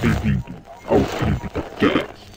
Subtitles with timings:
[0.00, 0.44] Bem-vindo
[0.86, 2.00] ao CryptoCast.
[2.00, 2.29] Olá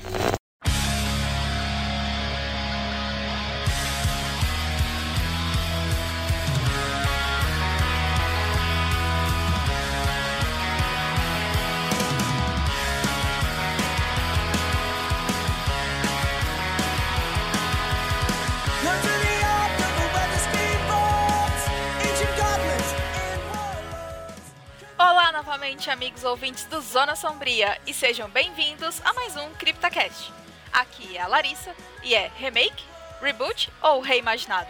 [26.43, 30.34] ouvintes do Zona Sombria, e sejam bem-vindos a mais um CryptoCast.
[30.73, 32.84] Aqui é a Larissa e é remake,
[33.21, 34.67] reboot ou reimaginado?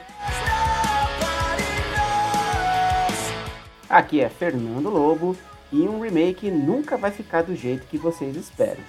[3.90, 5.36] Aqui é Fernando Lobo
[5.72, 8.84] e um remake nunca vai ficar do jeito que vocês esperam.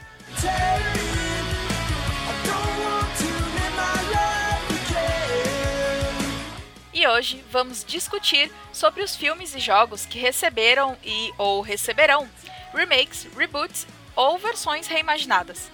[6.92, 12.28] E hoje vamos discutir sobre os filmes e jogos que receberam e ou receberão
[12.74, 13.86] remakes, reboots
[14.16, 15.70] ou versões reimaginadas.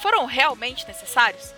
[0.00, 1.52] Foram realmente necessários?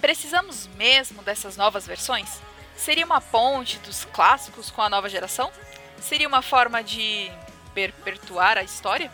[0.00, 2.40] Precisamos mesmo dessas novas versões?
[2.76, 5.52] Seria uma ponte dos clássicos com a nova geração?
[6.00, 7.30] Seria uma forma de
[7.74, 9.10] perpetuar a história?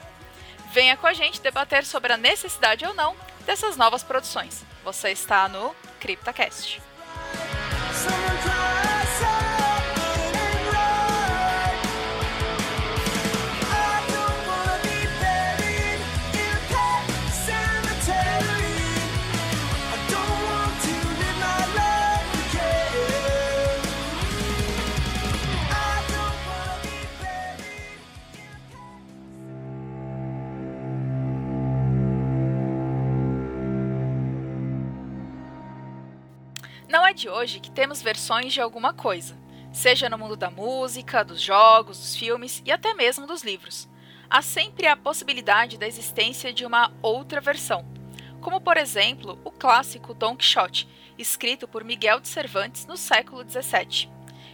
[0.72, 3.14] Venha com a gente debater sobre a necessidade ou não
[3.44, 4.64] dessas novas produções.
[4.84, 6.80] Você está no CryptoCast.
[37.08, 39.34] É de hoje que temos versões de alguma coisa,
[39.72, 43.88] seja no mundo da música, dos jogos, dos filmes e até mesmo dos livros.
[44.28, 47.82] Há sempre a possibilidade da existência de uma outra versão,
[48.42, 50.86] como por exemplo o clássico Don Quixote,
[51.16, 54.10] escrito por Miguel de Cervantes no século XVII,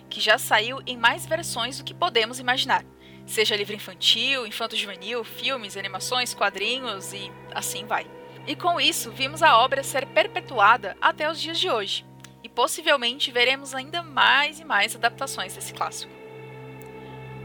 [0.09, 2.84] que já saiu em mais versões do que podemos imaginar,
[3.26, 8.06] seja livro infantil, infanto-juvenil, filmes, animações, quadrinhos e assim vai.
[8.47, 12.13] E com isso, vimos a obra ser perpetuada até os dias de hoje
[12.54, 16.12] possivelmente veremos ainda mais e mais adaptações desse clássico.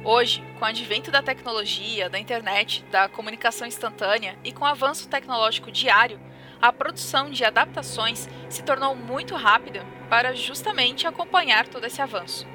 [0.04, 5.10] Hoje, com o advento da tecnologia, da internet, da comunicação instantânea e com o avanço
[5.10, 6.20] tecnológico diário,
[6.62, 12.48] a produção de adaptações se tornou muito rápida para justamente acompanhar todo esse avanço.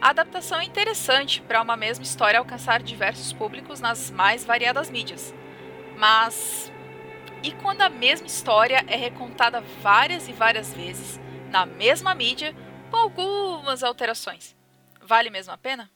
[0.00, 5.34] A adaptação é interessante para uma mesma história alcançar diversos públicos nas mais variadas mídias.
[5.96, 6.72] Mas
[7.42, 11.20] e quando a mesma história é recontada várias e várias vezes,
[11.50, 12.54] na mesma mídia,
[12.90, 14.56] com algumas alterações.
[15.02, 15.90] Vale mesmo a pena?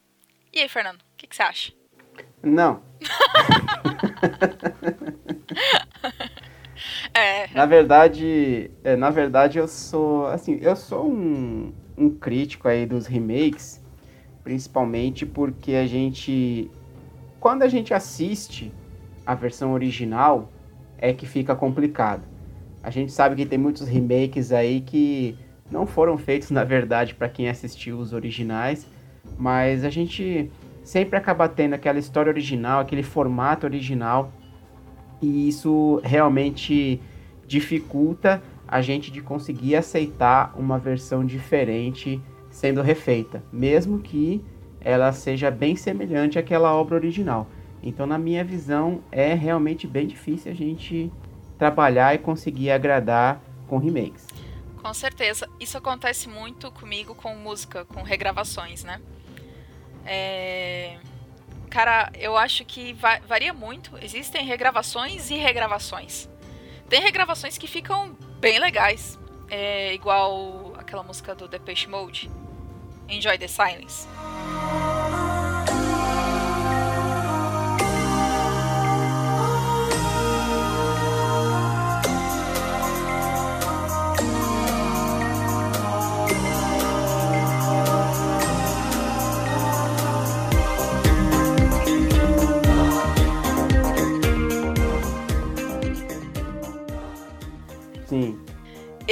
[0.52, 1.72] E aí, Fernando, o que, que você acha?
[2.42, 2.82] Não.
[7.14, 12.86] É, Na verdade, é, na verdade eu sou, assim, eu sou um, um crítico aí
[12.86, 13.80] dos remakes,
[14.42, 16.70] principalmente porque a gente,
[17.38, 18.72] quando a gente assiste
[19.24, 20.50] a versão original,
[20.98, 22.22] é que fica complicado.
[22.82, 25.36] A gente sabe que tem muitos remakes aí que
[25.70, 28.86] não foram feitos, na verdade, para quem assistiu os originais,
[29.38, 30.50] mas a gente
[30.82, 34.32] sempre acaba tendo aquela história original, aquele formato original,
[35.20, 37.00] e isso realmente
[37.46, 42.20] dificulta a gente de conseguir aceitar uma versão diferente
[42.50, 44.42] sendo refeita, mesmo que
[44.80, 47.46] ela seja bem semelhante àquela obra original.
[47.82, 51.10] Então, na minha visão, é realmente bem difícil a gente
[51.66, 54.26] trabalhar e conseguir agradar com remakes.
[54.82, 55.48] com certeza.
[55.60, 59.00] Isso acontece muito comigo com música, com regravações, né?
[60.04, 60.96] É...
[61.70, 63.96] Cara, eu acho que va- varia muito.
[64.02, 66.28] Existem regravações e regravações.
[66.88, 69.16] Tem regravações que ficam bem legais.
[69.48, 72.28] É igual aquela música do Depeche Mode.
[73.08, 74.08] Enjoy the Silence.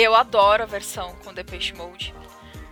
[0.01, 2.15] Eu adoro a versão com Depeche Mode.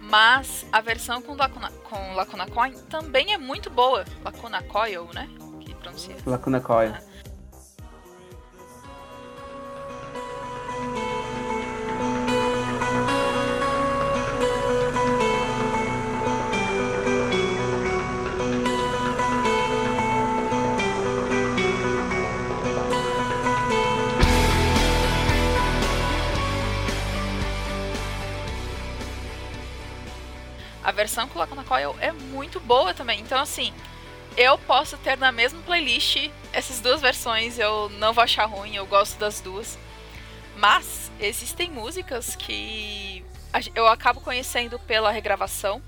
[0.01, 4.03] Mas a versão com Lacuna, com Lacuna Coil também é muito boa.
[4.25, 5.29] Lacuna Coil, né?
[5.61, 6.17] Que pronuncia.
[6.25, 6.95] Lacuna Coil.
[30.93, 33.20] Versão que colocam na Coil é muito boa também.
[33.20, 33.73] Então, assim,
[34.37, 38.87] eu posso ter na mesma playlist essas duas versões, eu não vou achar ruim, eu
[38.87, 39.79] gosto das duas.
[40.56, 43.25] Mas existem músicas que
[43.75, 45.82] eu acabo conhecendo pela regravação.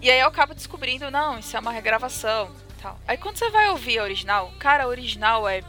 [0.00, 2.50] E aí eu acabo descobrindo, não, isso é uma regravação.
[2.80, 2.98] Tal.
[3.06, 5.62] Aí quando você vai ouvir a original, cara, a original é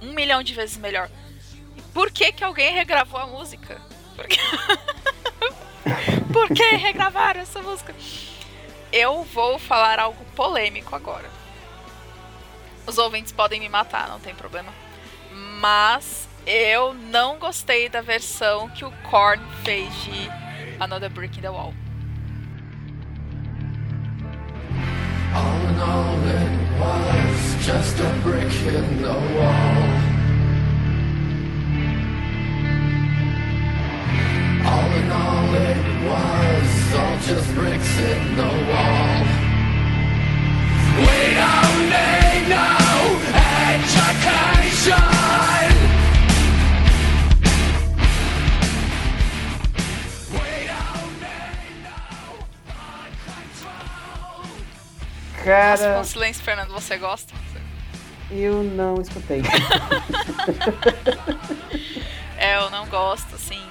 [0.00, 1.10] um milhão de vezes melhor.
[1.92, 3.80] Por que, que alguém regravou a música?
[4.16, 4.38] Por que,
[6.34, 7.94] Por que regravaram essa música?
[8.94, 11.28] eu vou falar algo polêmico agora.
[12.86, 14.72] Os ouvintes podem me matar, não tem problema.
[15.60, 20.30] Mas eu não gostei da versão que o Korn fez de
[20.78, 21.74] Another Brick in the Wall.
[25.34, 29.63] All in all, it was just a brick in the wall.
[37.22, 39.24] Just bricks in the wall.
[40.98, 42.64] We don't need no
[43.34, 45.04] education.
[55.44, 55.98] Cara.
[55.98, 57.34] Nossa, silêncio, Fernando, você gosta?
[58.30, 59.42] Eu não escutei.
[62.38, 63.62] é, eu não gosto, assim.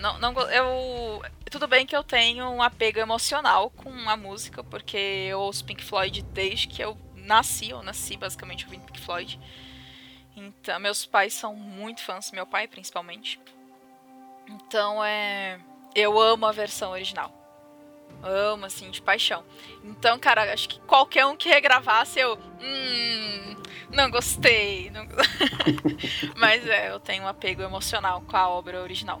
[0.00, 4.96] Não, não, eu tudo bem que eu tenho um apego emocional com a música, porque
[4.96, 9.38] eu ouço Pink Floyd desde que eu nasci, eu nasci basicamente ouvindo Pink Floyd.
[10.36, 13.40] Então, meus pais são muito fãs, meu pai principalmente.
[14.48, 15.58] Então, é.
[15.94, 17.34] Eu amo a versão original.
[18.22, 19.44] Amo, assim, de paixão.
[19.82, 22.38] Então, cara, acho que qualquer um que regravasse, eu.
[22.60, 23.56] Hum.
[23.90, 24.88] Não gostei.
[24.90, 25.04] Não...
[26.38, 29.20] Mas é, eu tenho um apego emocional com a obra original.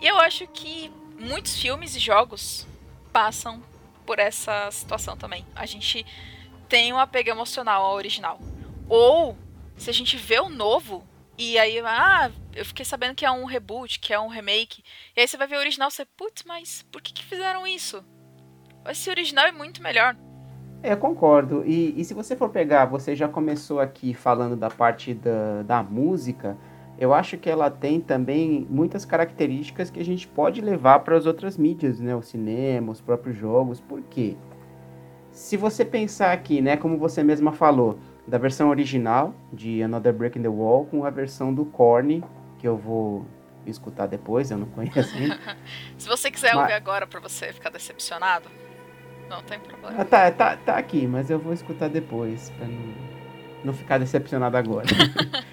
[0.00, 2.66] E eu acho que muitos filmes e jogos
[3.12, 3.62] passam
[4.06, 5.44] por essa situação também.
[5.54, 6.06] A gente
[6.68, 8.40] tem um apego emocional ao original.
[8.88, 9.36] Ou,
[9.76, 11.04] se a gente vê o novo,
[11.36, 14.82] e aí, ah, eu fiquei sabendo que é um reboot, que é um remake,
[15.16, 17.66] e aí você vai ver o original e você, putz, mas por que, que fizeram
[17.66, 18.04] isso?
[18.86, 20.16] Esse original é muito melhor.
[20.82, 21.64] É, concordo.
[21.66, 25.82] E, e se você for pegar, você já começou aqui falando da parte da, da
[25.82, 26.56] música,
[26.98, 31.26] eu acho que ela tem também muitas características que a gente pode levar para as
[31.26, 32.14] outras mídias, né?
[32.16, 33.80] O cinema, os próprios jogos.
[33.80, 34.36] Por quê?
[35.30, 40.38] Se você pensar aqui, né, como você mesma falou, da versão original de Another Break
[40.38, 42.24] in the Wall com a versão do Korn,
[42.58, 43.24] que eu vou
[43.64, 45.38] escutar depois, eu não conheço ainda.
[45.96, 46.62] Se você quiser mas...
[46.62, 48.48] ouvir agora para você ficar decepcionado,
[49.30, 50.00] não tem problema.
[50.00, 52.94] Ah, tá, tá, tá aqui, mas eu vou escutar depois, para não,
[53.66, 54.86] não ficar decepcionado agora.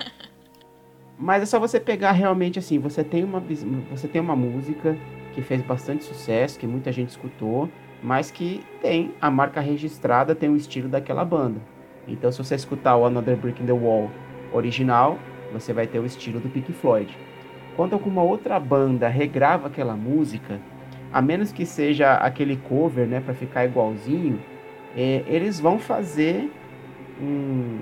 [1.18, 3.42] Mas é só você pegar realmente assim, você tem uma
[3.90, 4.98] você tem uma música
[5.34, 7.70] que fez bastante sucesso, que muita gente escutou,
[8.04, 11.60] mas que tem a marca registrada, tem o estilo daquela banda.
[12.08, 14.12] Então se você escutar o Another Brick in the Wall
[14.52, 15.18] original,
[15.54, 17.18] você vai ter o estilo do Pink Floyd.
[17.76, 20.60] Quando alguma outra banda regrava aquela música,
[21.12, 24.40] a menos que seja aquele cover, né, para ficar igualzinho,
[24.96, 26.52] é, eles vão fazer
[27.22, 27.80] um,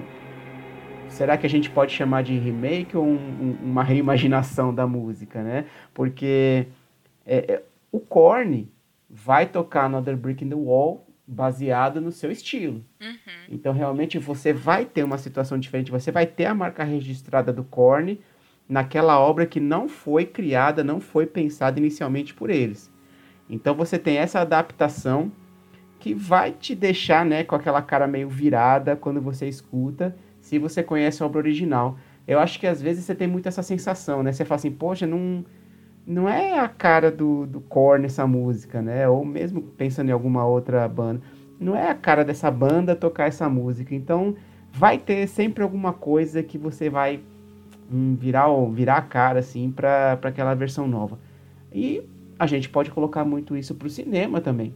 [1.13, 5.65] será que a gente pode chamar de remake ou um, uma reimaginação da música, né?
[5.93, 6.67] Porque
[7.25, 8.69] é, é, o Korn
[9.09, 12.83] vai tocar Another Brick in the Wall baseado no seu estilo.
[12.99, 13.45] Uhum.
[13.47, 15.91] Então, realmente, você vai ter uma situação diferente.
[15.91, 18.19] Você vai ter a marca registrada do Korn
[18.67, 22.91] naquela obra que não foi criada, não foi pensada inicialmente por eles.
[23.47, 25.31] Então, você tem essa adaptação
[25.99, 30.83] que vai te deixar né, com aquela cara meio virada quando você escuta se você
[30.83, 31.97] conhece a obra original.
[32.27, 34.33] Eu acho que às vezes você tem muito essa sensação, né?
[34.33, 35.45] Você fala assim, poxa, não,
[36.05, 39.07] não é a cara do, do Korn essa música, né?
[39.07, 41.21] Ou mesmo pensando em alguma outra banda,
[41.57, 43.95] não é a cara dessa banda tocar essa música.
[43.95, 44.35] Então
[44.69, 47.21] vai ter sempre alguma coisa que você vai
[47.89, 51.17] hum, virar, virar a cara assim para aquela versão nova.
[51.71, 52.03] E
[52.37, 54.75] a gente pode colocar muito isso para o cinema também.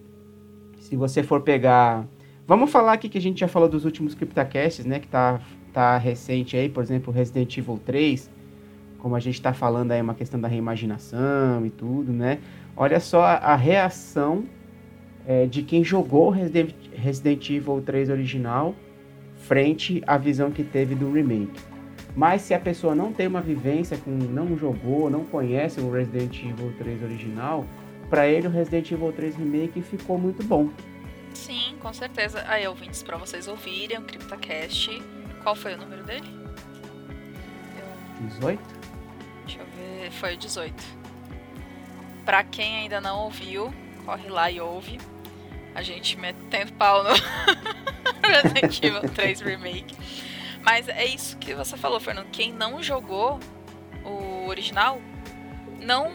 [0.80, 2.08] Se você for pegar.
[2.48, 5.00] Vamos falar aqui que a gente já falou dos últimos CryptoCasts, né?
[5.00, 5.42] Que tá
[5.78, 8.32] tá recente aí, por exemplo, Resident Evil 3,
[8.98, 12.40] como a gente está falando aí, uma questão da reimaginação e tudo, né?
[12.76, 14.46] Olha só a, a reação
[15.28, 18.74] é, de quem jogou Resident, Resident Evil 3 original
[19.36, 21.62] frente à visão que teve do remake.
[22.16, 26.44] Mas se a pessoa não tem uma vivência com, não jogou, não conhece o Resident
[26.44, 27.64] Evil 3 original,
[28.10, 30.72] para ele o Resident Evil 3 remake ficou muito bom.
[31.36, 32.44] Sim, com certeza.
[32.48, 35.00] Aí, ouvintes, para vocês ouvirem o CryptoCast
[35.48, 36.28] qual foi o número dele?
[38.20, 38.62] 18?
[39.46, 40.12] Deixa eu ver.
[40.12, 40.84] Foi o 18.
[42.26, 43.74] Pra quem ainda não ouviu,
[44.06, 45.00] corre lá e ouve.
[45.74, 47.12] A gente metendo pau no
[48.28, 49.96] Resident Evil 3 Remake.
[50.64, 52.28] Mas é isso que você falou, Fernando.
[52.30, 53.40] Quem não jogou
[54.04, 55.02] o original,
[55.80, 56.12] não.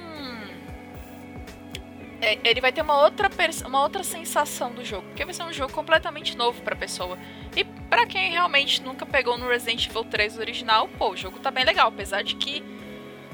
[2.23, 3.29] É, ele vai ter uma outra,
[3.67, 5.09] uma outra sensação do jogo.
[5.09, 7.19] Porque vai ser um jogo completamente novo pra pessoa.
[7.57, 11.50] E para quem realmente nunca pegou no Resident Evil 3 original, pô, o jogo tá
[11.50, 11.88] bem legal.
[11.88, 12.62] Apesar de que,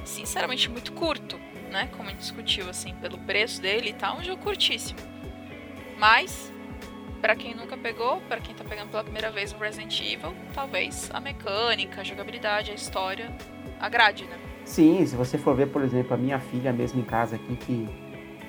[0.04, 1.38] sinceramente, muito curto,
[1.70, 1.90] né?
[1.94, 4.98] Como a gente discutiu, assim, pelo preço dele e tá, um jogo curtíssimo.
[5.98, 6.50] Mas
[7.20, 11.10] para quem nunca pegou, para quem tá pegando pela primeira vez no Resident Evil, talvez
[11.12, 13.36] a mecânica, a jogabilidade, a história
[13.78, 14.38] agrade, né?
[14.64, 18.07] Sim, se você for ver, por exemplo, a minha filha mesmo em casa aqui, que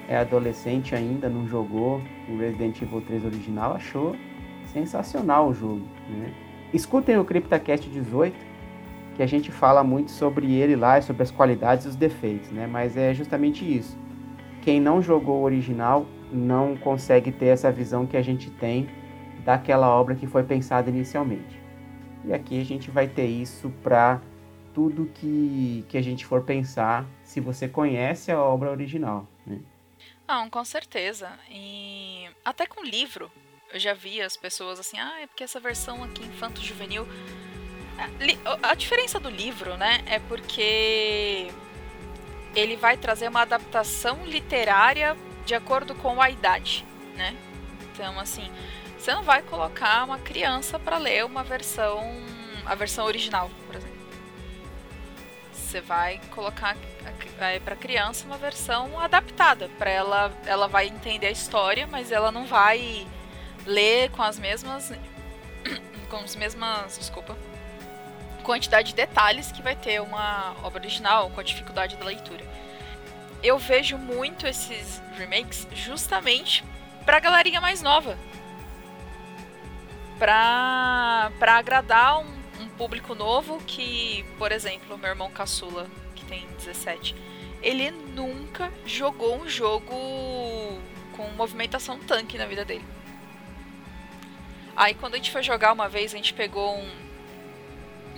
[0.09, 4.15] é adolescente ainda, não jogou o Resident Evil 3 original, achou
[4.65, 5.85] sensacional o jogo.
[6.09, 6.33] Né?
[6.73, 8.35] Escutem o CryptaCast 18,
[9.15, 12.65] que a gente fala muito sobre ele lá, sobre as qualidades e os defeitos, né?
[12.65, 13.95] Mas é justamente isso.
[14.63, 18.87] Quem não jogou o original não consegue ter essa visão que a gente tem
[19.45, 21.61] daquela obra que foi pensada inicialmente.
[22.25, 24.19] E aqui a gente vai ter isso para
[24.73, 29.27] tudo que, que a gente for pensar, se você conhece a obra original.
[29.45, 29.59] Né?
[30.29, 31.31] Não, com certeza.
[31.49, 33.31] E até com livro,
[33.73, 37.07] eu já vi as pessoas assim, ah, é porque essa versão aqui infanto-juvenil.
[38.61, 41.47] A, a diferença do livro, né, é porque
[42.55, 45.17] ele vai trazer uma adaptação literária
[45.47, 47.35] de acordo com a idade, né?
[47.91, 48.51] Então, assim,
[48.99, 52.03] você não vai colocar uma criança para ler uma versão,
[52.67, 53.98] a versão original, por exemplo.
[55.69, 56.75] Você vai colocar
[57.39, 62.31] é, para criança uma versão adaptada, para ela, ela vai entender a história, mas ela
[62.31, 63.05] não vai
[63.65, 64.91] ler com as mesmas,
[66.09, 67.37] com as mesmas, desculpa,
[68.43, 72.43] quantidade de detalhes que vai ter uma obra original, com a dificuldade da leitura
[73.43, 76.63] eu vejo muito esses remakes justamente
[77.05, 78.17] pra galerinha mais nova.
[80.17, 82.38] Pra agradar um
[82.79, 87.13] público novo que, por exemplo, meu irmão caçula, que tem 17,
[87.61, 89.91] ele nunca jogou um jogo
[91.11, 92.85] com movimentação tanque na vida dele.
[94.77, 96.89] Aí quando a gente foi jogar uma vez, a gente pegou um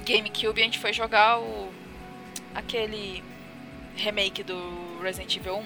[0.05, 1.73] GameCube e a gente foi jogar o
[2.53, 3.23] aquele
[3.95, 5.65] remake do Resident Evil 1.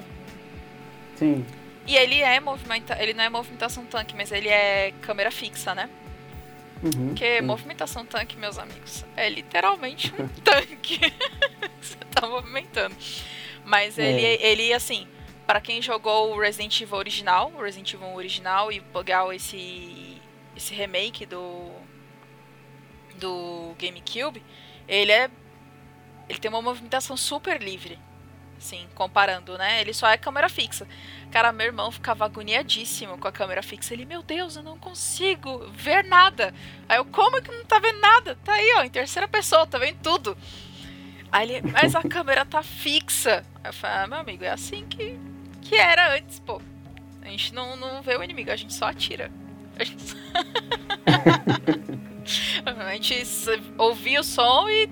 [1.18, 1.46] Sim.
[1.86, 5.90] E ele é movimenta ele não é movimentação tanque, mas ele é câmera fixa, né?
[6.84, 7.42] Uhum, Porque sim.
[7.42, 11.00] movimentação tanque, meus amigos, é literalmente um tanque.
[11.82, 12.96] Você tá movimentando.
[13.64, 14.12] Mas é.
[14.12, 15.08] ele, ele, assim,
[15.48, 20.22] para quem jogou o Resident Evil original, o Resident Evil original, e pegar esse,
[20.56, 21.72] esse remake do,
[23.16, 24.44] do GameCube,
[24.88, 25.30] ele é.
[26.28, 28.00] Ele tem uma movimentação super livre.
[28.58, 29.82] Sim, comparando, né?
[29.82, 30.88] Ele só é câmera fixa.
[31.36, 33.94] Cara, meu irmão ficava agoniadíssimo com a câmera fixa.
[33.94, 36.54] Ele, meu Deus, eu não consigo ver nada.
[36.88, 38.38] Aí eu, como que não tá vendo nada?
[38.42, 40.38] Tá aí, ó, em terceira pessoa, tá vendo tudo.
[41.30, 43.46] Aí ele, mas a câmera tá fixa.
[43.62, 45.20] Aí eu falei, ah, meu amigo, é assim que,
[45.62, 46.62] que era antes, pô.
[47.22, 49.30] A gente não, não vê o inimigo, a gente só atira.
[49.78, 50.16] A gente, só...
[52.66, 53.26] a gente
[53.78, 54.90] ouvia o som e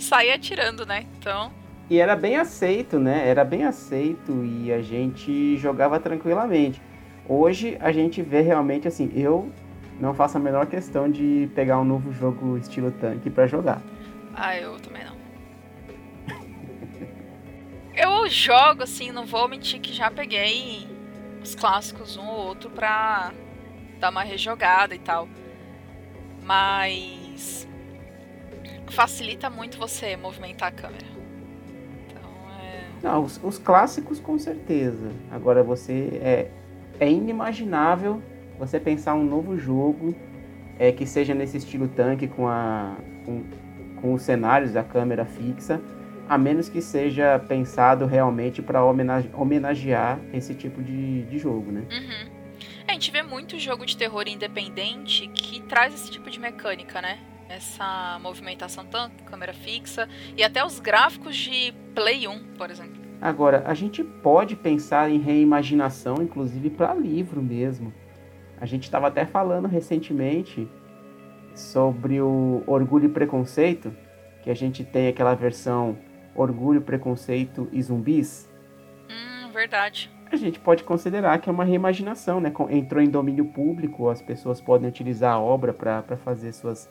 [0.00, 1.06] saía atirando, né?
[1.16, 1.57] Então.
[1.90, 3.26] E era bem aceito, né?
[3.26, 6.82] Era bem aceito e a gente jogava tranquilamente.
[7.26, 9.50] Hoje a gente vê realmente assim, eu
[9.98, 13.80] não faço a menor questão de pegar um novo jogo estilo tanque para jogar.
[14.34, 15.16] Ah, eu também não.
[17.96, 20.86] eu jogo assim, não vou mentir que já peguei
[21.42, 23.32] os clássicos um ou outro pra
[23.98, 25.26] dar uma rejogada e tal.
[26.42, 27.66] Mas
[28.90, 31.17] facilita muito você movimentar a câmera.
[33.02, 35.10] Não, os, os, clássicos com certeza.
[35.30, 36.50] Agora você é,
[36.98, 38.22] é inimaginável
[38.58, 40.14] você pensar um novo jogo
[40.78, 43.44] é, que seja nesse estilo tanque com, a, com,
[44.00, 45.80] com os cenários da câmera fixa,
[46.28, 51.84] a menos que seja pensado realmente para homenage, homenagear esse tipo de, de jogo, né?
[51.90, 52.38] Uhum.
[52.86, 57.18] A gente vê muito jogo de terror independente que traz esse tipo de mecânica, né?
[57.48, 63.00] Essa movimentação tanto câmera fixa e até os gráficos de Play 1, por exemplo.
[63.20, 67.92] Agora, a gente pode pensar em reimaginação, inclusive para livro mesmo.
[68.60, 70.68] A gente estava até falando recentemente
[71.54, 73.92] sobre o Orgulho e Preconceito,
[74.42, 75.98] que a gente tem aquela versão
[76.34, 78.48] Orgulho, Preconceito e Zumbis.
[79.10, 80.10] Hum, verdade.
[80.30, 82.52] A gente pode considerar que é uma reimaginação, né?
[82.70, 86.88] Entrou em domínio público, as pessoas podem utilizar a obra para fazer suas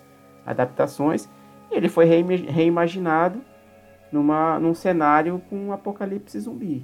[0.47, 1.29] adaptações.
[1.69, 3.43] E ele foi reimaginado
[4.11, 6.83] numa, num cenário com um apocalipse zumbi.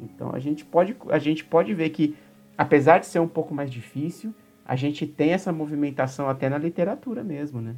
[0.00, 2.16] Então a gente pode, a gente pode ver que
[2.56, 7.22] apesar de ser um pouco mais difícil, a gente tem essa movimentação até na literatura
[7.22, 7.76] mesmo, né?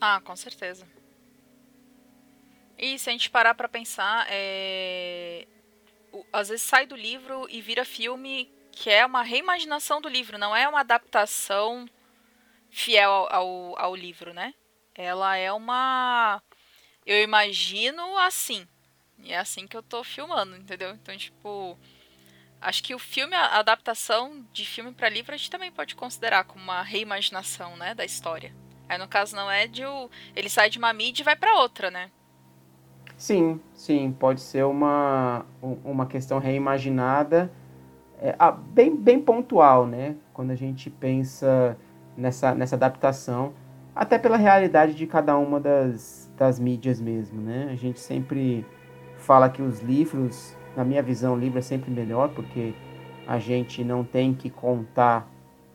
[0.00, 0.86] Ah, com certeza.
[2.78, 5.46] E se a gente parar pra pensar, é...
[6.32, 10.54] às vezes sai do livro e vira filme que é uma reimaginação do livro, não
[10.54, 11.86] é uma adaptação
[12.76, 14.52] fiel ao, ao, ao livro, né?
[14.94, 16.42] Ela é uma.
[17.06, 18.66] Eu imagino assim.
[19.18, 20.90] E é assim que eu tô filmando, entendeu?
[20.90, 21.78] Então, tipo.
[22.60, 26.44] Acho que o filme, a adaptação de filme para livro, a gente também pode considerar
[26.44, 28.54] como uma reimaginação, né, da história.
[28.88, 31.54] Aí no caso não é de o, ele sai de uma mídia e vai para
[31.56, 32.10] outra, né?
[33.18, 35.44] Sim, sim, pode ser uma,
[35.84, 37.52] uma questão reimaginada,
[38.18, 40.16] é, ah, bem, bem pontual, né?
[40.32, 41.78] Quando a gente pensa
[42.16, 43.52] nessa, nessa adaptação,
[43.94, 47.68] até pela realidade de cada uma das, das mídias mesmo, né?
[47.70, 48.64] A gente sempre
[49.16, 52.74] fala que os livros, na minha visão, o livro é sempre melhor, porque
[53.26, 55.28] a gente não tem que contar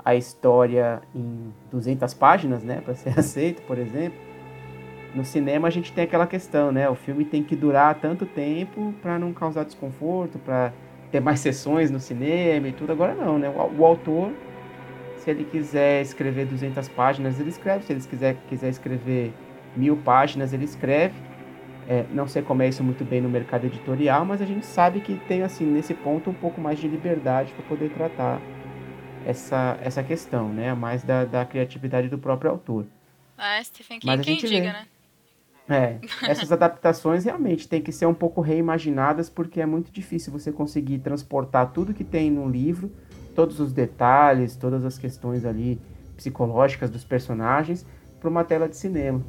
[0.03, 4.19] a história em 200 páginas, né, para ser aceito, por exemplo.
[5.13, 6.89] No cinema a gente tem aquela questão, né?
[6.89, 10.71] O filme tem que durar tanto tempo para não causar desconforto, para
[11.12, 12.93] ter mais sessões no cinema e tudo.
[12.93, 13.50] Agora não, né?
[13.50, 14.31] O, o autor
[15.22, 17.86] se ele quiser escrever 200 páginas, ele escreve.
[17.86, 19.34] Se ele quiser, quiser escrever
[19.75, 21.13] mil páginas, ele escreve.
[21.88, 25.01] É, não sei como é isso muito bem no mercado editorial, mas a gente sabe
[25.01, 28.42] que tem, assim, nesse ponto, um pouco mais de liberdade para poder tratar
[29.25, 30.74] essa, essa questão, né?
[30.74, 32.86] Mais da, da criatividade do próprio autor.
[33.38, 34.88] Ah, Stephen King, mas quem diga, né?
[35.70, 40.51] É, essas adaptações realmente têm que ser um pouco reimaginadas, porque é muito difícil você
[40.51, 42.92] conseguir transportar tudo que tem no livro
[43.36, 45.80] todos os detalhes, todas as questões ali
[46.16, 47.86] psicológicas dos personagens
[48.20, 49.26] para uma tela de cinema.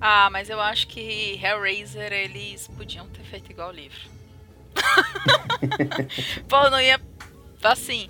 [0.00, 4.08] Ah, mas eu acho que Hellraiser eles podiam ter feito igual o livro.
[6.48, 6.98] Pô, não ia.
[7.62, 8.08] Assim,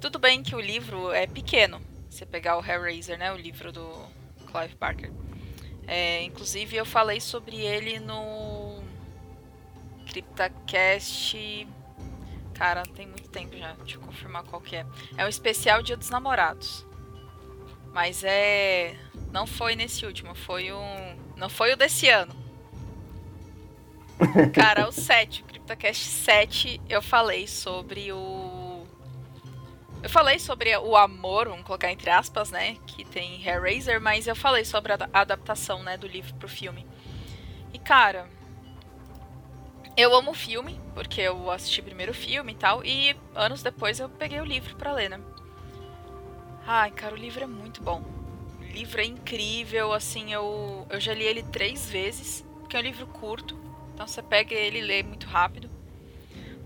[0.00, 1.80] tudo bem que o livro é pequeno.
[2.10, 3.32] Você pegar o Hellraiser, né?
[3.32, 3.88] O livro do
[4.50, 5.12] Clive Barker.
[5.86, 8.82] É, inclusive, eu falei sobre ele no
[10.06, 11.68] CryptaCast
[12.58, 13.72] Cara, tem muito tempo já.
[13.74, 14.84] Deixa eu confirmar qual que é.
[15.16, 16.84] É um especial Dia dos Namorados.
[17.92, 18.96] Mas é.
[19.30, 21.16] Não foi nesse último, foi um.
[21.36, 22.34] Não foi o desse ano.
[24.52, 28.84] Cara, o 7, o CryptoCast 7, eu falei sobre o.
[30.02, 32.76] Eu falei sobre o amor, vamos colocar entre aspas, né?
[32.86, 36.86] Que tem Hellraiser, mas eu falei sobre a adaptação, né, do livro pro filme.
[37.72, 38.28] E cara,
[39.98, 43.98] eu amo o filme, porque eu assisti primeiro o filme e tal, e anos depois
[43.98, 45.20] eu peguei o livro para ler, né?
[46.64, 48.04] Ai, cara, o livro é muito bom.
[48.60, 52.82] O livro é incrível, assim, eu, eu já li ele três vezes, porque é um
[52.82, 53.58] livro curto,
[53.92, 55.68] então você pega ele e lê muito rápido.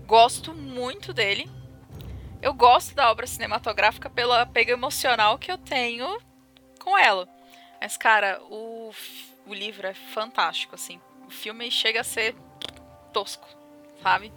[0.05, 1.49] Gosto muito dele.
[2.39, 6.19] Eu gosto da obra cinematográfica pelo apego emocional que eu tenho
[6.79, 7.27] com ela.
[7.81, 8.91] Mas, cara, o,
[9.47, 11.01] o livro é fantástico, assim.
[11.25, 12.35] O filme chega a ser
[13.13, 13.47] tosco,
[14.01, 14.33] sabe?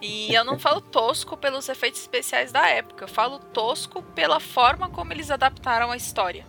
[0.00, 4.90] E eu não falo tosco pelos efeitos especiais da época, eu falo tosco pela forma
[4.90, 6.44] como eles adaptaram a história.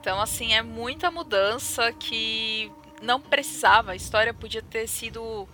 [0.00, 3.92] Então, assim, é muita mudança que não precisava.
[3.92, 5.48] A história podia ter sido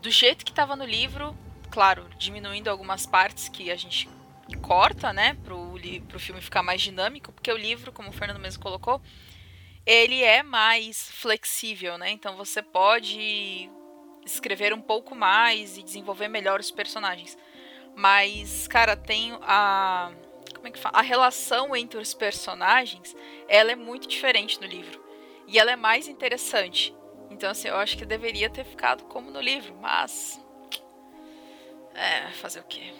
[0.00, 1.36] do jeito que estava no livro,
[1.70, 4.08] claro, diminuindo algumas partes que a gente
[4.62, 5.74] corta, né, pro,
[6.06, 9.02] pro filme ficar mais dinâmico, porque o livro, como o Fernando mesmo colocou,
[9.88, 12.10] ele é mais flexível, né?
[12.10, 13.70] Então você pode
[14.22, 17.38] escrever um pouco mais e desenvolver melhor os personagens.
[17.96, 20.12] Mas, cara, tem a
[20.54, 20.98] como é que fala?
[20.98, 23.16] A relação entre os personagens,
[23.48, 25.02] ela é muito diferente no livro.
[25.46, 26.94] E ela é mais interessante.
[27.30, 30.38] Então, assim, eu acho que deveria ter ficado como no livro, mas
[31.94, 32.92] é, fazer o quê?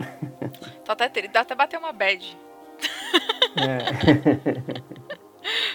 [0.82, 2.38] Tô até, dá até bater uma bad.
[3.58, 5.16] É.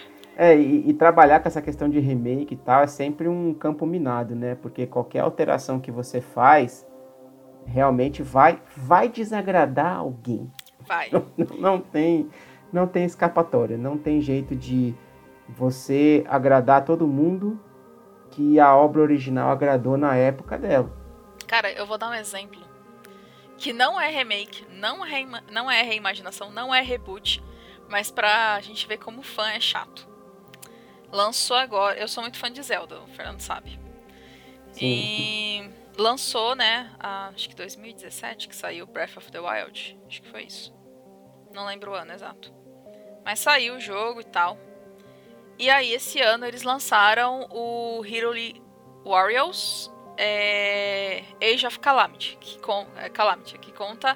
[0.43, 3.86] É, e, e, trabalhar com essa questão de remake e tal é sempre um campo
[3.86, 4.56] minado, né?
[4.56, 6.84] Porque qualquer alteração que você faz
[7.63, 10.51] realmente vai, vai desagradar alguém.
[10.80, 11.12] Vai.
[11.12, 11.27] Não,
[11.60, 12.27] não, tem,
[12.73, 14.95] não tem escapatória, não tem jeito de
[15.47, 17.60] você agradar todo mundo
[18.32, 20.91] que a obra original agradou na época dela.
[21.45, 22.60] Cara, eu vou dar um exemplo.
[23.60, 27.43] Que não é remake, não é, não é reimaginação, não é reboot,
[27.88, 30.10] mas pra gente ver como fã é chato
[31.12, 31.97] lançou agora.
[31.97, 33.80] Eu sou muito fã de Zelda, o Fernando sabe.
[34.74, 34.86] Sim.
[34.86, 36.91] E lançou, né?
[37.00, 40.00] A, acho que 2017 que saiu Breath of the Wild.
[40.08, 40.74] Acho que foi isso.
[41.54, 42.54] Não lembro o ano exato.
[43.24, 44.58] Mas saiu o jogo e tal.
[45.60, 48.32] E aí, esse ano, eles lançaram o Hero
[49.06, 54.15] Warriors é Age of Calamity, que, con é, Calamity, que conta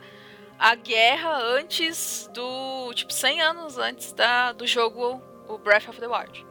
[0.57, 2.93] a guerra antes do.
[2.93, 6.45] Tipo, 100 anos antes da, do jogo o Breath of the Wild.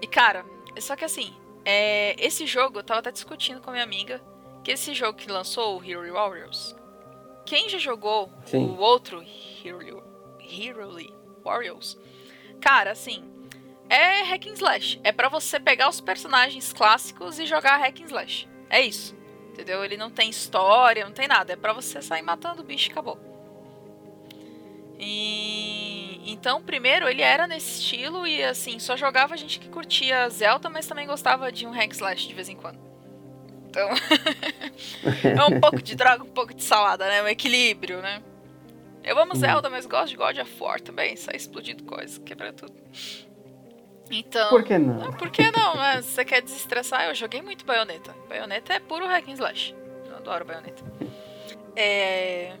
[0.00, 0.44] E cara,
[0.78, 1.34] só que assim,
[1.64, 4.20] é, esse jogo, eu tava até discutindo com a minha amiga,
[4.64, 6.74] que esse jogo que lançou, o Hero Warriors,
[7.44, 8.66] quem já jogou Sim.
[8.66, 9.24] o outro
[9.64, 10.02] Hero,
[10.40, 10.90] Hero
[11.44, 11.98] Warriors,
[12.60, 13.24] cara, assim,
[13.88, 15.00] é hack and slash.
[15.02, 18.48] É para você pegar os personagens clássicos e jogar hack and slash.
[18.68, 19.16] É isso.
[19.50, 19.84] Entendeu?
[19.84, 21.52] Ele não tem história, não tem nada.
[21.52, 23.18] É para você sair matando o bicho e acabou.
[25.02, 30.68] E então, primeiro ele era nesse estilo e assim, só jogava gente que curtia Zelda,
[30.68, 32.78] mas também gostava de um hack slash de vez em quando.
[33.68, 33.88] Então,
[35.24, 37.22] é um pouco de droga, um pouco de salada, né?
[37.22, 38.22] Um equilíbrio, né?
[39.02, 42.74] Eu amo Zelda, mas gosto de God of War também, sai explodindo coisas, quebra tudo.
[44.10, 44.48] Então.
[44.50, 45.04] Por que não?
[45.04, 45.76] Ah, por que não?
[45.76, 47.06] Mas você quer desestressar?
[47.06, 48.14] Eu joguei muito Bayonetta.
[48.28, 49.74] Bayonetta é puro hack and slash.
[50.06, 50.82] Eu adoro Bayonetta.
[51.76, 52.56] É...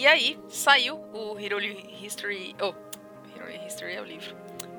[0.00, 2.56] E aí, saiu o Hero History.
[2.58, 2.72] Oh,
[3.36, 4.34] Hero History é o livro.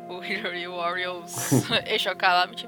[0.10, 1.52] O Hero Warriors
[2.10, 2.68] of Calamity.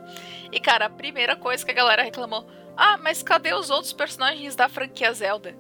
[0.51, 4.55] E, cara, a primeira coisa que a galera reclamou: Ah, mas cadê os outros personagens
[4.55, 5.57] da franquia Zelda?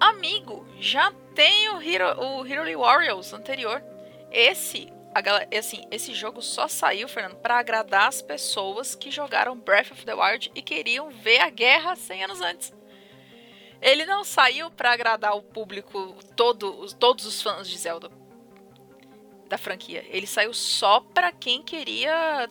[0.00, 3.84] Amigo, já tem o Hero, o Hero Warriors anterior.
[4.32, 9.54] Esse a galera, assim, esse jogo só saiu, Fernando, para agradar as pessoas que jogaram
[9.54, 12.75] Breath of the Wild e queriam ver a guerra 100 anos antes.
[13.80, 18.10] Ele não saiu para agradar o público, todo, todos os fãs de Zelda
[19.48, 20.04] da franquia.
[20.08, 22.48] Ele saiu só para quem queria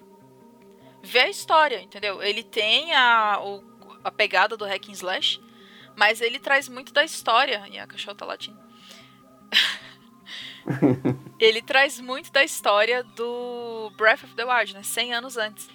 [1.03, 2.21] ver a história, entendeu?
[2.21, 3.63] Ele tem a, o,
[4.03, 5.41] a pegada do hack and slash,
[5.95, 7.67] mas ele traz muito da história.
[7.71, 8.59] E a cachorra tá latindo.
[11.39, 14.83] ele traz muito da história do Breath of the Wild, né?
[14.83, 15.69] 100 anos antes.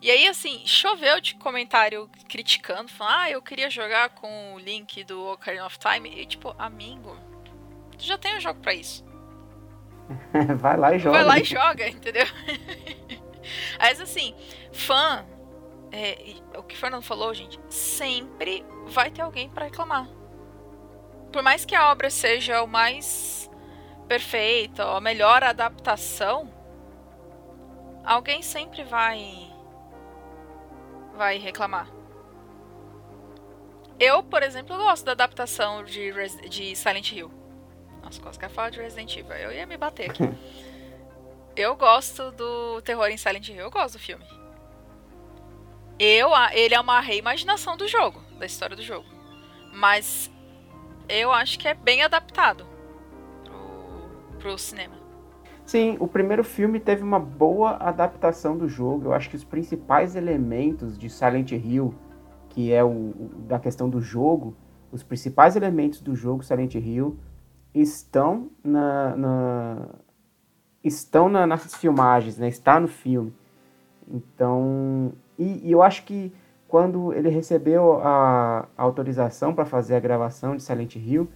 [0.00, 5.02] E aí, assim, choveu de comentário criticando, falando, ah, eu queria jogar com o link
[5.04, 6.08] do Ocarina of Time.
[6.08, 7.16] E, tipo, amigo,
[7.96, 9.04] tu já tem um jogo pra isso.
[10.58, 11.16] Vai lá e joga.
[11.16, 12.26] Vai lá e joga, entendeu?
[13.78, 14.34] Mas, assim,
[14.72, 15.24] fã,
[15.90, 20.06] é, o que o Fernando falou, gente, sempre vai ter alguém para reclamar.
[21.32, 23.50] Por mais que a obra seja o mais
[24.06, 26.52] perfeita a melhor adaptação,
[28.04, 29.55] alguém sempre vai
[31.16, 31.88] vai reclamar.
[33.98, 36.12] Eu, por exemplo, gosto da adaptação de,
[36.48, 37.30] de Silent Hill.
[38.02, 39.32] Nossa, quase que falar de Resident Evil.
[39.32, 40.22] Eu ia me bater aqui.
[41.56, 43.56] eu gosto do terror em Silent Hill.
[43.56, 44.24] Eu gosto do filme.
[45.98, 49.08] Eu, ele é uma reimaginação do jogo, da história do jogo.
[49.72, 50.30] Mas
[51.08, 52.66] eu acho que é bem adaptado
[54.38, 55.05] pro cinema.
[55.66, 59.06] Sim, o primeiro filme teve uma boa adaptação do jogo.
[59.06, 61.92] Eu acho que os principais elementos de Silent Hill,
[62.48, 64.56] que é o, o da questão do jogo,
[64.92, 67.18] os principais elementos do jogo Silent Hill
[67.74, 69.88] estão na, na
[70.84, 72.48] estão na, nas filmagens, né?
[72.48, 73.34] Está no filme.
[74.08, 76.32] Então, e, e eu acho que
[76.68, 81.28] quando ele recebeu a, a autorização para fazer a gravação de Silent Hill,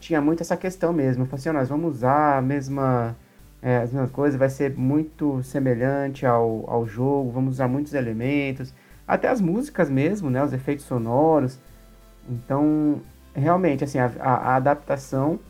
[0.00, 1.22] tinha muito essa questão mesmo.
[1.24, 3.16] Eu falei assim, oh, nós vamos usar a mesma,
[3.66, 8.72] é, as mesmas coisas, vai ser muito semelhante ao, ao jogo, vamos usar muitos elementos,
[9.08, 11.58] até as músicas mesmo, né, os efeitos sonoros.
[12.30, 13.02] Então,
[13.34, 15.40] realmente, assim, a, a, adaptação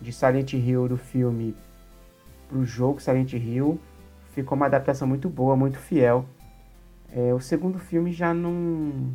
[0.00, 1.54] de Silent Hill do filme
[2.48, 3.78] para o jogo Silent Hill
[4.32, 6.24] ficou uma adaptação muito boa, muito fiel.
[7.14, 9.12] É, o segundo filme já não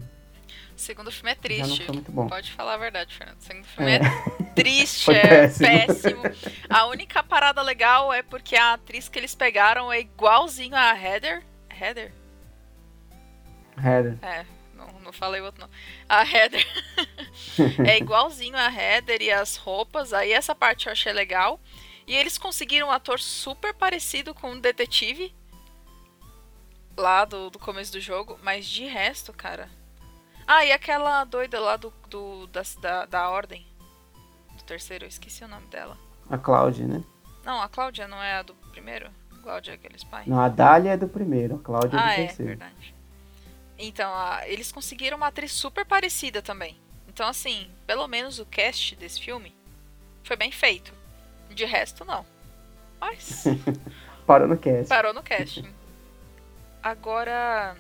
[0.76, 1.86] o segundo filme é triste.
[2.30, 3.40] Pode falar a verdade, Fernando.
[3.40, 5.68] O segundo filme é, é triste, é péssimo.
[5.68, 6.24] péssimo.
[6.70, 11.44] A única parada legal é porque a atriz que eles pegaram é igualzinho a Heather.
[11.70, 12.14] Heather?
[13.78, 14.18] Heather.
[14.22, 15.70] É, não, não falei outro não.
[16.08, 16.66] A Heather.
[17.86, 20.14] é igualzinho a Heather e as roupas.
[20.14, 21.60] Aí essa parte eu achei legal.
[22.08, 25.34] E eles conseguiram um ator super parecido com um detetive
[26.98, 28.40] lá do, do começo do jogo.
[28.42, 29.70] Mas de resto, cara,
[30.52, 33.66] ah, e aquela doida lá do, do da, da, da Ordem.
[34.58, 35.98] Do terceiro, eu esqueci o nome dela.
[36.30, 37.04] A Cláudia, né?
[37.46, 39.10] Não, a Cláudia não é a do primeiro?
[39.32, 40.28] A Cláudia é aqueles pais.
[40.28, 42.52] Não, a Dália é do primeiro, a Cláudia é ah, do é, terceiro.
[42.52, 42.96] Ah, é, verdade.
[43.80, 46.78] Então, a, eles conseguiram uma atriz super parecida também.
[47.08, 49.56] Então, assim, pelo menos o cast desse filme
[50.24, 50.94] foi bem feito.
[51.50, 52.26] De resto, não.
[53.00, 53.46] Mas.
[54.28, 54.90] Parou no cast.
[54.90, 55.64] Parou no cast.
[56.84, 57.76] Agora.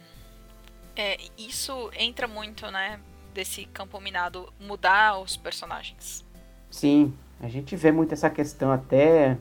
[0.95, 2.99] É, isso entra muito, né?
[3.34, 6.25] Desse campo minado mudar os personagens.
[6.69, 9.38] Sim, a gente vê muito essa questão até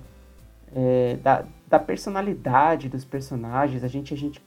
[0.74, 3.84] é, da, da personalidade dos personagens.
[3.84, 4.42] A gente, a gente,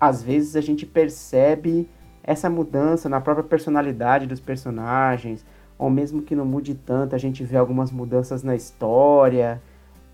[0.00, 1.88] às vezes, a gente percebe
[2.22, 5.44] essa mudança na própria personalidade dos personagens,
[5.78, 9.62] ou mesmo que não mude tanto, a gente vê algumas mudanças na história.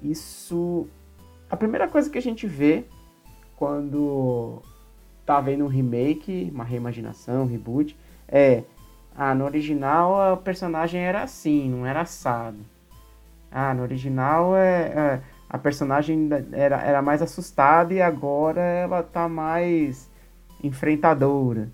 [0.03, 0.87] Isso.
[1.51, 2.85] A primeira coisa que a gente vê
[3.57, 4.63] quando
[5.25, 7.97] tá vendo um remake, uma reimaginação, um reboot,
[8.29, 8.65] é.
[9.17, 12.59] Ah, no original o personagem era assim, não era assado.
[13.51, 19.29] Ah, no original é, é a personagem era, era mais assustada e agora ela tá
[19.29, 20.11] mais
[20.61, 21.69] enfrentadora.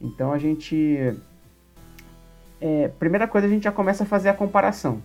[0.00, 1.14] Então a gente.
[2.58, 5.02] É, primeira coisa, a gente já começa a fazer a comparação.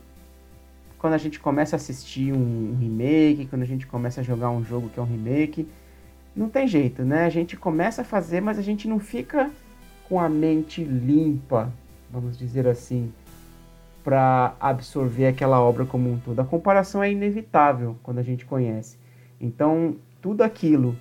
[0.98, 4.64] Quando a gente começa a assistir um remake, quando a gente começa a jogar um
[4.64, 5.68] jogo que é um remake,
[6.36, 7.26] não tem jeito, né?
[7.26, 9.52] A gente começa a fazer, mas a gente não fica
[10.08, 11.72] com a mente limpa,
[12.10, 13.12] vamos dizer assim,
[14.04, 16.40] para absorver aquela obra como um todo.
[16.40, 18.98] A comparação é inevitável quando a gente conhece.
[19.40, 20.96] Então, tudo aquilo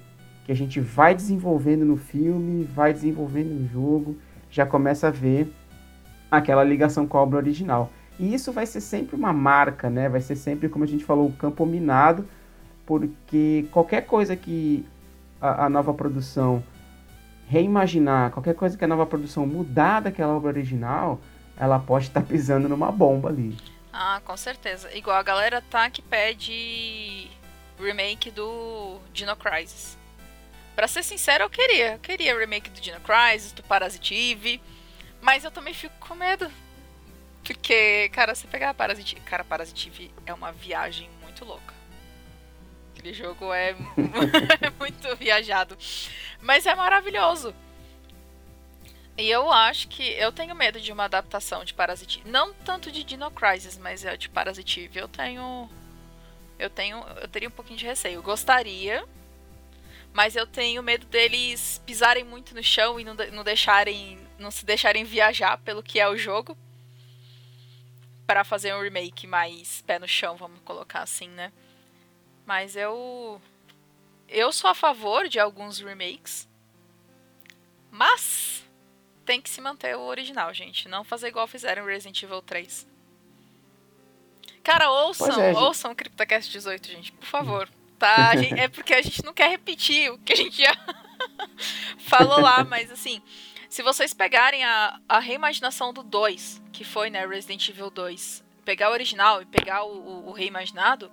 [0.44, 4.16] que a gente vai desenvolvendo no filme, vai desenvolvendo no jogo,
[4.50, 5.52] já começa a ver
[6.30, 7.90] aquela ligação com a obra original.
[8.18, 10.08] E isso vai ser sempre uma marca, né?
[10.08, 12.26] Vai ser sempre, como a gente falou, o campo minado,
[12.84, 14.84] porque qualquer coisa que
[15.40, 16.62] a, a nova produção
[17.48, 21.20] reimaginar, qualquer coisa que a nova produção mudar daquela obra original,
[21.56, 23.56] ela pode estar tá pisando numa bomba ali.
[23.92, 24.96] Ah, com certeza.
[24.96, 27.28] Igual a galera tá que pede
[27.78, 29.98] remake do Dino Crisis.
[30.76, 31.94] Pra ser sincero, eu queria.
[31.94, 34.62] Eu queria remake do Dino Crisis, do Parasitive.
[35.20, 36.50] Mas eu também fico com medo.
[37.44, 39.20] Porque, cara, você pegar Parasitive.
[39.22, 41.79] Cara, Parasitive é uma viagem muito louca.
[43.00, 43.74] Aquele jogo é
[44.78, 45.76] muito viajado.
[46.42, 47.54] Mas é maravilhoso.
[49.16, 52.28] E eu acho que eu tenho medo de uma adaptação de Parasitive.
[52.28, 54.98] Não tanto de Dino Crisis, mas é de Parasitive.
[54.98, 55.68] Eu tenho.
[56.58, 57.02] Eu tenho.
[57.22, 58.22] Eu teria um pouquinho de receio.
[58.22, 59.02] gostaria.
[60.12, 64.18] Mas eu tenho medo deles pisarem muito no chão e não, não deixarem.
[64.38, 66.56] não se deixarem viajar pelo que é o jogo.
[68.26, 71.50] para fazer um remake mais pé no chão, vamos colocar assim, né?
[72.50, 73.40] Mas eu.
[74.28, 76.48] Eu sou a favor de alguns remakes.
[77.92, 78.68] Mas
[79.24, 80.88] tem que se manter o original, gente.
[80.88, 82.88] Não fazer igual fizeram Resident Evil 3.
[84.64, 87.68] Cara, ouçam, é, ouçam o CryptoCast 18, gente, por favor.
[87.96, 88.32] Tá?
[88.58, 90.76] É porque a gente não quer repetir o que a gente já
[92.08, 93.22] falou lá, mas assim,
[93.68, 98.90] se vocês pegarem a, a reimaginação do 2, que foi, né, Resident Evil 2, pegar
[98.90, 101.12] o original e pegar o, o, o reimaginado,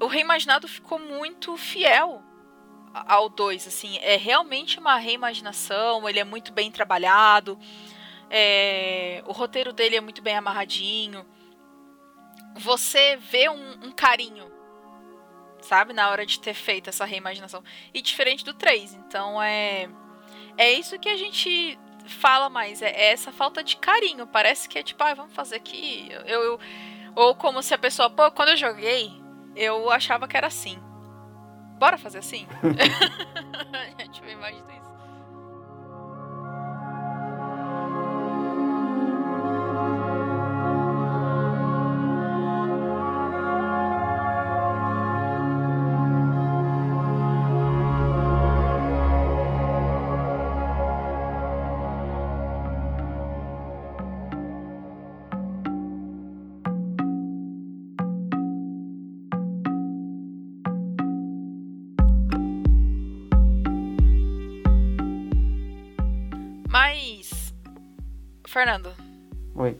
[0.00, 2.22] o reimaginado ficou muito fiel
[2.92, 7.58] ao 2, assim, é realmente uma reimaginação, ele é muito bem trabalhado,
[8.30, 11.26] é, o roteiro dele é muito bem amarradinho.
[12.54, 14.50] Você vê um, um, carinho,
[15.60, 17.62] sabe, na hora de ter feito essa reimaginação.
[17.92, 19.88] E diferente do 3, então é.
[20.58, 24.26] É isso que a gente fala mais, é, é essa falta de carinho.
[24.26, 26.08] Parece que é tipo, ah, vamos fazer aqui.
[26.10, 26.60] Eu, eu,
[27.14, 29.12] ou como se a pessoa, pô, quando eu joguei,
[29.56, 30.78] eu achava que era assim.
[31.78, 32.46] Bora fazer assim?
[33.98, 34.85] a gente me imagina isso.
[68.56, 68.88] Fernando.
[69.54, 69.78] Oi.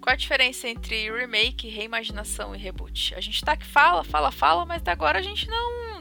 [0.00, 3.14] Qual a diferença entre remake, reimaginação e reboot?
[3.14, 6.00] A gente tá que fala, fala, fala, mas até agora a gente não.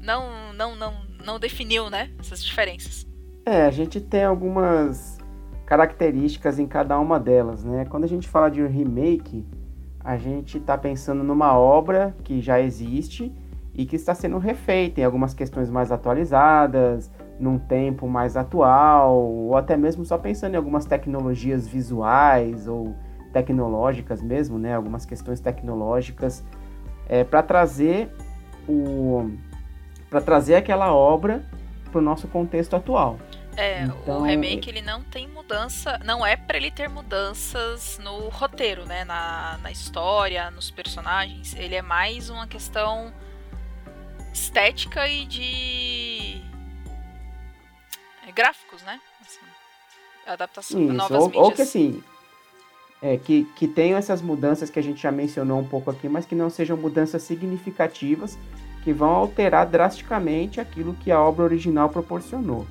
[0.00, 0.94] Não, não, não,
[1.24, 2.10] não definiu, né?
[2.18, 3.06] Essas diferenças.
[3.46, 5.16] É, a gente tem algumas
[5.64, 7.84] características em cada uma delas, né?
[7.84, 9.46] Quando a gente fala de remake,
[10.00, 13.32] a gente está pensando numa obra que já existe
[13.72, 19.56] e que está sendo refeita em algumas questões mais atualizadas, num tempo mais atual, ou
[19.56, 22.94] até mesmo só pensando em algumas tecnologias visuais ou
[23.32, 24.74] tecnológicas mesmo, né?
[24.74, 26.44] Algumas questões tecnológicas
[27.08, 28.14] é, para trazer
[28.68, 29.30] o
[30.10, 31.42] para trazer aquela obra
[31.90, 33.16] para o nosso contexto atual.
[33.56, 38.28] É, então, o remake ele não tem mudança, não é para ele ter mudanças no
[38.28, 39.04] roteiro, né?
[39.04, 41.54] Na, na história, nos personagens.
[41.54, 43.12] Ele é mais uma questão
[44.32, 46.19] estética e de
[48.30, 49.00] gráficos, né?
[49.20, 49.40] Assim,
[50.26, 51.44] adaptação Isso, novas ou, mídias.
[51.44, 52.02] Ou que assim,
[53.02, 56.26] é, que, que tenham essas mudanças que a gente já mencionou um pouco aqui, mas
[56.26, 58.38] que não sejam mudanças significativas
[58.82, 62.66] que vão alterar drasticamente aquilo que a obra original proporcionou.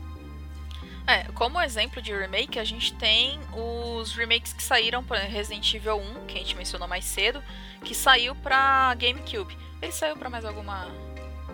[1.07, 5.97] É, como exemplo de remake, a gente tem os remakes que saíram para Resident Evil
[5.97, 7.41] 1, que a gente mencionou mais cedo,
[7.83, 9.57] que saiu para GameCube.
[9.81, 10.87] Ele saiu para mais alguma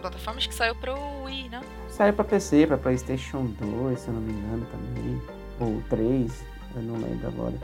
[0.10, 0.38] plataforma?
[0.38, 1.62] Acho que saiu para o Wii, né?
[1.90, 5.22] Saiu para PC, para PlayStation 2, se eu não me engano também,
[5.60, 7.56] ou 3, eu não lembro agora.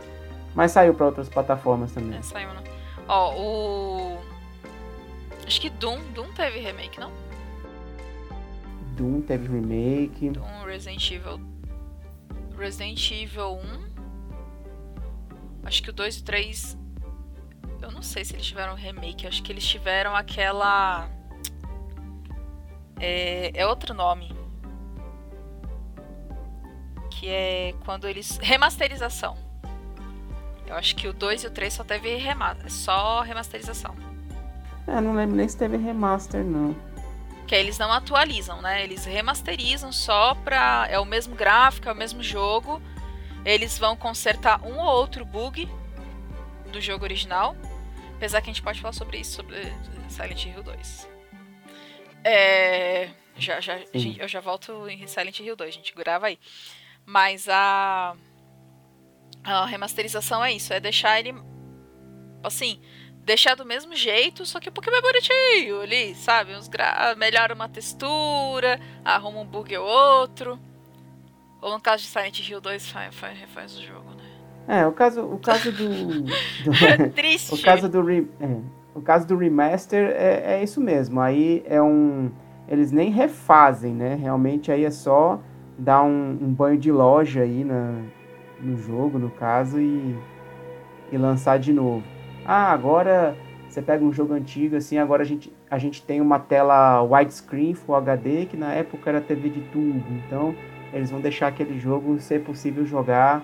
[0.56, 2.18] Mas saiu para outras plataformas também.
[2.18, 2.64] É, saiu, né?
[3.08, 4.22] Ó, o
[5.46, 7.12] Acho que Doom, Doom teve remake, não?
[8.96, 10.30] Doom teve remake.
[10.30, 11.40] Doom, Resident Evil
[12.58, 13.92] Resident Evil 1.
[15.66, 16.78] Acho que o 2 e o 3.
[17.82, 19.28] Eu não sei se eles tiveram remake.
[19.28, 21.10] Acho que eles tiveram aquela.
[23.02, 24.32] É, é outro nome.
[27.10, 28.38] Que é quando eles.
[28.38, 29.36] Remasterização.
[30.68, 32.56] Eu acho que o 2 e o 3 só teve rema...
[32.70, 33.94] só remasterização.
[34.88, 36.74] É, não lembro nem se teve remaster, não
[37.52, 38.82] que eles não atualizam, né?
[38.82, 40.88] Eles remasterizam só pra.
[40.90, 42.82] É o mesmo gráfico, é o mesmo jogo.
[43.44, 45.68] Eles vão consertar um ou outro bug
[46.72, 47.54] do jogo original.
[48.16, 49.74] Apesar que a gente pode falar sobre isso, sobre
[50.08, 51.10] Silent Hill 2.
[52.24, 53.10] É.
[53.38, 53.80] Já, já,
[54.20, 56.38] eu já volto em Silent Hill 2, a gente grava aí.
[57.06, 58.16] Mas a.
[59.44, 61.34] A remasterização é isso, é deixar ele.
[62.44, 62.80] Assim,
[63.24, 66.56] deixar do mesmo jeito, só que um pouquinho mais bonitinho ali, sabe?
[66.56, 67.16] Uns gra...
[67.18, 70.60] Melhora uma textura, arruma um bug ou outro.
[71.62, 74.32] Ou no caso de Silent Hill 2, faz, faz, refaz o jogo, né?
[74.68, 76.24] É, o caso, o caso do.
[76.24, 76.32] do
[76.86, 77.54] é triste.
[77.60, 81.20] O caso do, re, é, o caso do remaster é, é isso mesmo.
[81.20, 82.32] Aí é um.
[82.68, 84.16] Eles nem refazem, né?
[84.16, 85.40] Realmente aí é só
[85.78, 88.02] dar um, um banho de loja aí na,
[88.62, 90.16] no jogo, no caso, e,
[91.12, 92.04] e lançar de novo.
[92.46, 93.36] Ah, agora
[93.68, 97.74] você pega um jogo antigo assim, agora a gente, a gente tem uma tela widescreen
[97.74, 100.04] Full HD, que na época era TV de tubo.
[100.26, 100.54] Então,
[100.94, 103.44] eles vão deixar aquele jogo ser possível jogar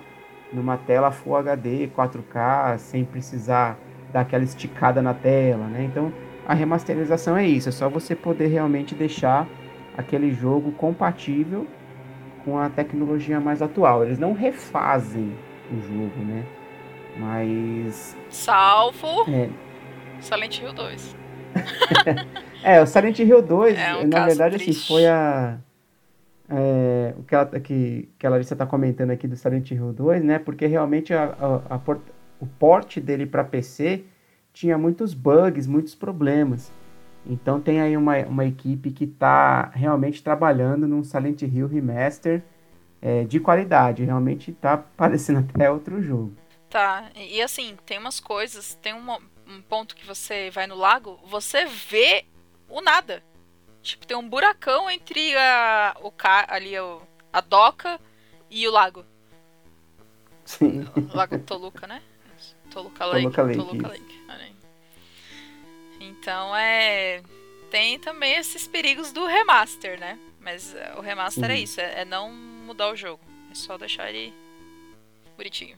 [0.51, 3.77] numa tela Full HD, 4K, sem precisar
[4.11, 5.83] dar aquela esticada na tela, né?
[5.83, 6.11] Então,
[6.47, 9.47] a remasterização é isso, é só você poder realmente deixar
[9.97, 11.67] aquele jogo compatível
[12.45, 14.05] com a tecnologia mais atual.
[14.05, 15.35] Eles não refazem
[15.71, 16.45] o jogo, né?
[17.17, 18.15] Mas.
[18.29, 19.29] Salvo.
[19.29, 19.49] É.
[20.21, 21.15] Silent Hill 2.
[22.63, 24.79] é, o Silent Hill 2, é um na verdade, assim, triste.
[24.79, 25.57] assim, foi a.
[26.49, 30.23] É, o que, ela, que, que a Larissa está comentando aqui do Silent Hill 2,
[30.23, 30.39] né?
[30.39, 31.35] Porque realmente a,
[31.69, 31.79] a, a
[32.39, 34.05] o porte dele para PC
[34.53, 36.71] tinha muitos bugs, muitos problemas.
[37.25, 42.43] Então tem aí uma, uma equipe que está realmente trabalhando num Silent Hill Remaster
[43.01, 44.03] é, de qualidade.
[44.03, 46.33] Realmente está parecendo até outro jogo.
[46.69, 49.11] Tá, e assim, tem umas coisas, tem um,
[49.47, 52.25] um ponto que você vai no lago, você vê
[52.67, 53.23] o nada.
[53.81, 56.97] Tipo, tem um buracão entre a, o car, ali a,
[57.31, 57.99] a doca
[58.49, 59.05] e o lago.
[60.43, 60.85] Sim.
[61.13, 62.01] O lago Toluca, né?
[62.77, 63.21] Toluca Lake.
[63.23, 63.57] Toluca Lake.
[63.57, 64.17] Toluca Lake.
[65.99, 67.21] Então é.
[67.71, 70.17] Tem também esses perigos do remaster, né?
[70.39, 73.19] Mas é, o remaster é isso, é, é não mudar o jogo.
[73.51, 74.33] É só deixar ele
[75.35, 75.75] bonitinho.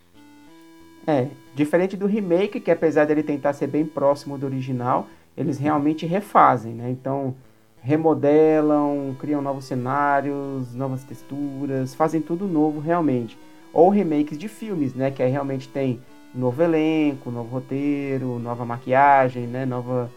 [1.08, 6.06] É, diferente do remake, que apesar dele tentar ser bem próximo do original, eles realmente
[6.06, 6.92] refazem, né?
[6.92, 7.34] Então,
[7.82, 13.36] remodelam, criam novos cenários, novas texturas, fazem tudo novo realmente.
[13.74, 15.10] Ou remakes de filmes, né?
[15.10, 16.00] Que aí realmente tem
[16.34, 19.66] novo elenco, novo roteiro, nova maquiagem, né?
[19.66, 20.12] Nova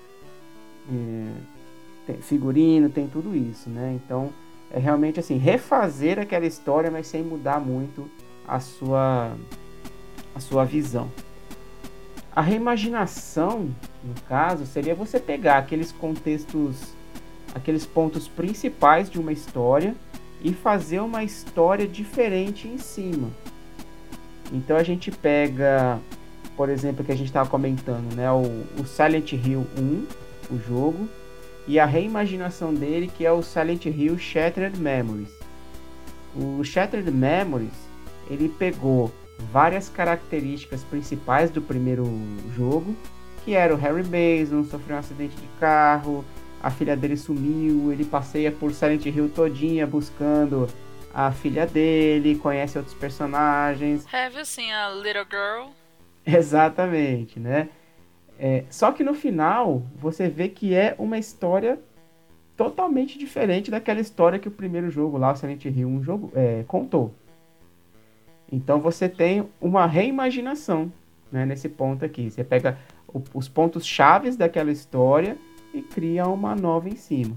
[2.08, 3.98] é, figurino, tem tudo isso, né?
[4.02, 4.30] Então,
[4.70, 8.08] é realmente assim, refazer aquela história, mas sem mudar muito
[8.46, 9.32] a sua
[10.34, 11.10] a sua visão.
[12.34, 13.68] A reimaginação,
[14.02, 16.94] no caso, seria você pegar aqueles contextos,
[17.54, 19.94] aqueles pontos principais de uma história
[20.42, 23.28] e fazer uma história diferente em cima.
[24.52, 25.98] Então a gente pega,
[26.56, 28.42] por exemplo, que a gente estava comentando, né, o,
[28.80, 30.06] o Silent Hill 1,
[30.54, 31.08] o jogo,
[31.66, 35.30] e a reimaginação dele, que é o Silent Hill Shattered Memories.
[36.36, 37.72] O Shattered Memories,
[38.28, 39.10] ele pegou
[39.52, 42.04] várias características principais do primeiro
[42.54, 42.94] jogo,
[43.44, 46.24] que era o Harry Mason sofreu um acidente de carro,
[46.62, 50.68] a filha dele sumiu, ele passeia por Silent Hill todinha buscando
[51.14, 54.06] a filha dele, conhece outros personagens.
[54.12, 55.70] Have you seen a little girl?
[56.26, 57.68] Exatamente, né?
[58.38, 61.78] É, só que no final você vê que é uma história
[62.56, 66.64] totalmente diferente daquela história que o primeiro jogo lá, o Silent Hill, um jogo, é,
[66.66, 67.14] contou.
[68.50, 70.92] Então você tem uma reimaginação
[71.30, 72.30] né, nesse ponto aqui.
[72.30, 75.36] Você pega o, os pontos chaves daquela história
[75.72, 77.34] e cria uma nova em cima.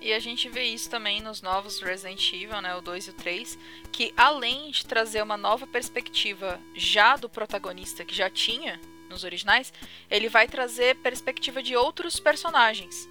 [0.00, 3.12] E a gente vê isso também nos novos Resident Evil, né, o 2 e o
[3.14, 3.58] 3,
[3.90, 8.80] que além de trazer uma nova perspectiva já do protagonista que já tinha
[9.10, 9.72] nos originais,
[10.10, 13.08] ele vai trazer perspectiva de outros personagens.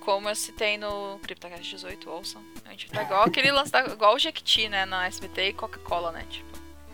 [0.00, 2.42] Como eu citei no CryptoCast 18, ouçam.
[2.64, 6.12] A gente tá igual aquele lance da, igual o Jequiti, né, na SBT e Coca-Cola,
[6.12, 6.48] né, tipo.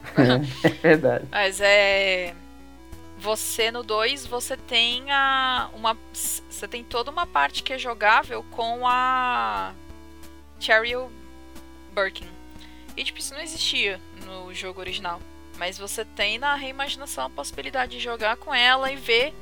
[0.66, 1.26] é verdade.
[1.30, 2.34] Mas é
[3.24, 5.96] você no 2 você tem a uma
[6.50, 9.72] você tem toda uma parte que é jogável com a
[10.60, 11.10] Cheryl
[11.94, 12.28] Birkin.
[12.94, 15.22] E tipo isso não existia no jogo original,
[15.56, 19.32] mas você tem na reimaginação a possibilidade de jogar com ela e ver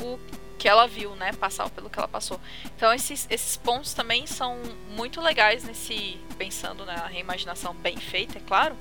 [0.00, 0.18] o
[0.58, 2.40] que ela viu, né, passar pelo que ela passou.
[2.76, 4.60] Então esses, esses pontos também são
[4.90, 8.76] muito legais nesse pensando na reimaginação bem feita, é claro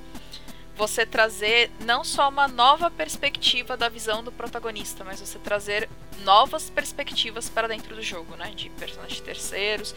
[0.78, 6.70] você trazer não só uma nova perspectiva da visão do protagonista, mas você trazer novas
[6.70, 8.52] perspectivas para dentro do jogo, né?
[8.56, 9.96] De personagens terceiros,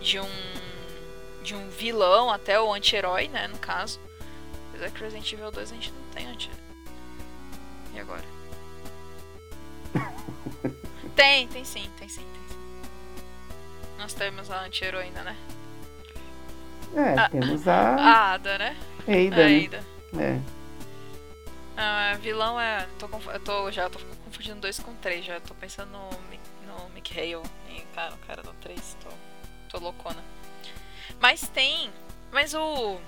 [0.00, 0.28] de um
[1.42, 3.98] de um vilão até o anti-herói, né, no caso.
[4.68, 6.48] Apesar que Resident Evil 2 a gente não tem anti
[7.92, 8.22] E agora?
[11.16, 12.56] tem, tem sim, tem sim, tem sim.
[13.98, 15.36] Nós temos a anti-heroína, né?
[16.94, 17.96] É, a, temos a...
[17.98, 18.76] A Ada, né?
[19.08, 19.91] Ada, a né?
[20.18, 20.40] É.
[21.76, 22.86] Ah, vilão é.
[22.98, 26.10] Tô, eu tô, já tô confundindo dois com três, já tô pensando no,
[26.66, 27.42] no Mick Hale.
[27.94, 29.08] Cara, o cara do 3, tô,
[29.68, 30.22] tô loucona.
[31.20, 31.90] Mas tem.
[32.30, 32.98] Mas o.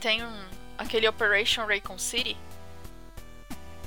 [0.00, 0.44] Tem um,
[0.78, 2.36] aquele Operation Raycon City.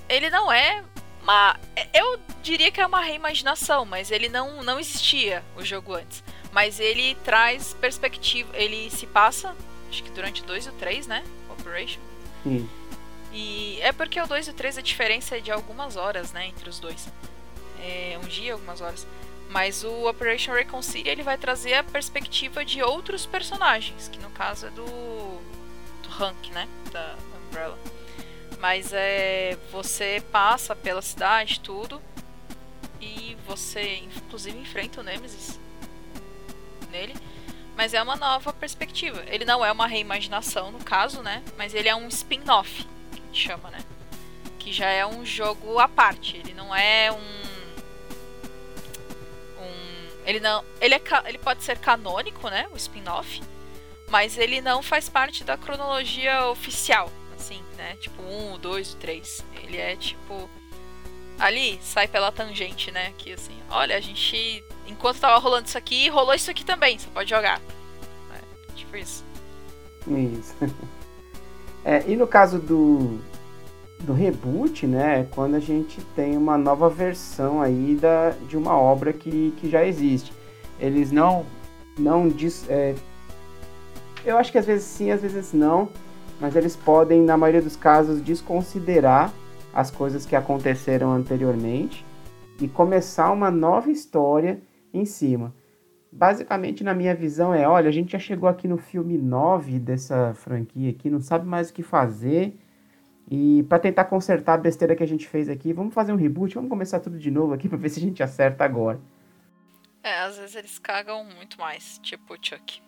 [0.08, 0.84] Ele não é
[1.22, 1.60] uma.
[1.94, 6.24] Eu diria que é uma reimaginação, mas ele não, não existia o jogo antes.
[6.52, 8.56] Mas ele traz perspectiva.
[8.56, 9.56] Ele se passa,
[9.90, 11.24] acho que durante dois ou três, né?
[11.70, 12.02] Operation.
[12.44, 12.70] Sim.
[13.32, 16.48] E é porque o 2 e o 3 a diferença é de algumas horas, né,
[16.48, 17.08] entre os dois.
[17.80, 19.06] É um dia, algumas horas.
[19.50, 24.68] Mas o Operation Reconcilia ele vai trazer a perspectiva de outros personagens, que no caso
[24.68, 27.78] é do, do Hank, né, da, da Umbrella.
[28.60, 32.02] Mas é você passa pela cidade, tudo,
[33.00, 35.60] e você inclusive enfrenta o Nemesis
[36.92, 37.14] nele
[37.80, 39.24] mas é uma nova perspectiva.
[39.28, 41.42] Ele não é uma reimaginação, no caso, né?
[41.58, 43.80] Mas ele é um spin-off, que a gente chama, né?
[44.60, 46.36] Que já é um jogo à parte.
[46.36, 47.16] Ele não é um.
[49.62, 50.62] um ele não.
[50.82, 52.68] Ele, é, ele pode ser canônico, né?
[52.74, 53.42] O spin-off.
[54.10, 57.10] Mas ele não faz parte da cronologia oficial.
[57.34, 57.96] Assim, né?
[58.02, 59.42] Tipo, um, dois, três.
[59.64, 60.50] Ele é tipo.
[61.40, 63.14] Ali sai pela tangente, né?
[63.18, 67.08] Que assim, olha, a gente enquanto tava rolando isso aqui, rolou isso aqui também, você
[67.14, 67.62] pode jogar.
[68.34, 69.24] É, tipo isso.
[70.08, 70.56] Isso.
[71.86, 73.20] É, e no caso do,
[74.02, 78.78] do reboot, né, é quando a gente tem uma nova versão aí da, de uma
[78.78, 80.34] obra que, que já existe.
[80.78, 81.46] Eles não,
[81.98, 82.96] não diz, é,
[84.26, 85.90] eu acho que às vezes sim, às vezes não,
[86.40, 89.34] mas eles podem, na maioria dos casos, desconsiderar
[89.74, 92.06] as coisas que aconteceram anteriormente
[92.60, 94.60] e começar uma nova história
[94.94, 95.54] em cima.
[96.12, 100.34] Basicamente, na minha visão, é: olha, a gente já chegou aqui no filme 9 dessa
[100.34, 102.58] franquia aqui, não sabe mais o que fazer.
[103.30, 106.56] E para tentar consertar a besteira que a gente fez aqui, vamos fazer um reboot,
[106.56, 109.00] vamos começar tudo de novo aqui para ver se a gente acerta agora.
[110.02, 112.82] É, às vezes eles cagam muito mais, tipo o Chuck.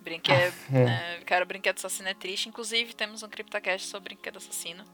[0.00, 1.16] Brinquedo, ah, é.
[1.16, 2.48] é, cara, Brinquedo Assassino é triste.
[2.48, 4.84] Inclusive, temos um CryptoCast sobre Brinquedo Assassino.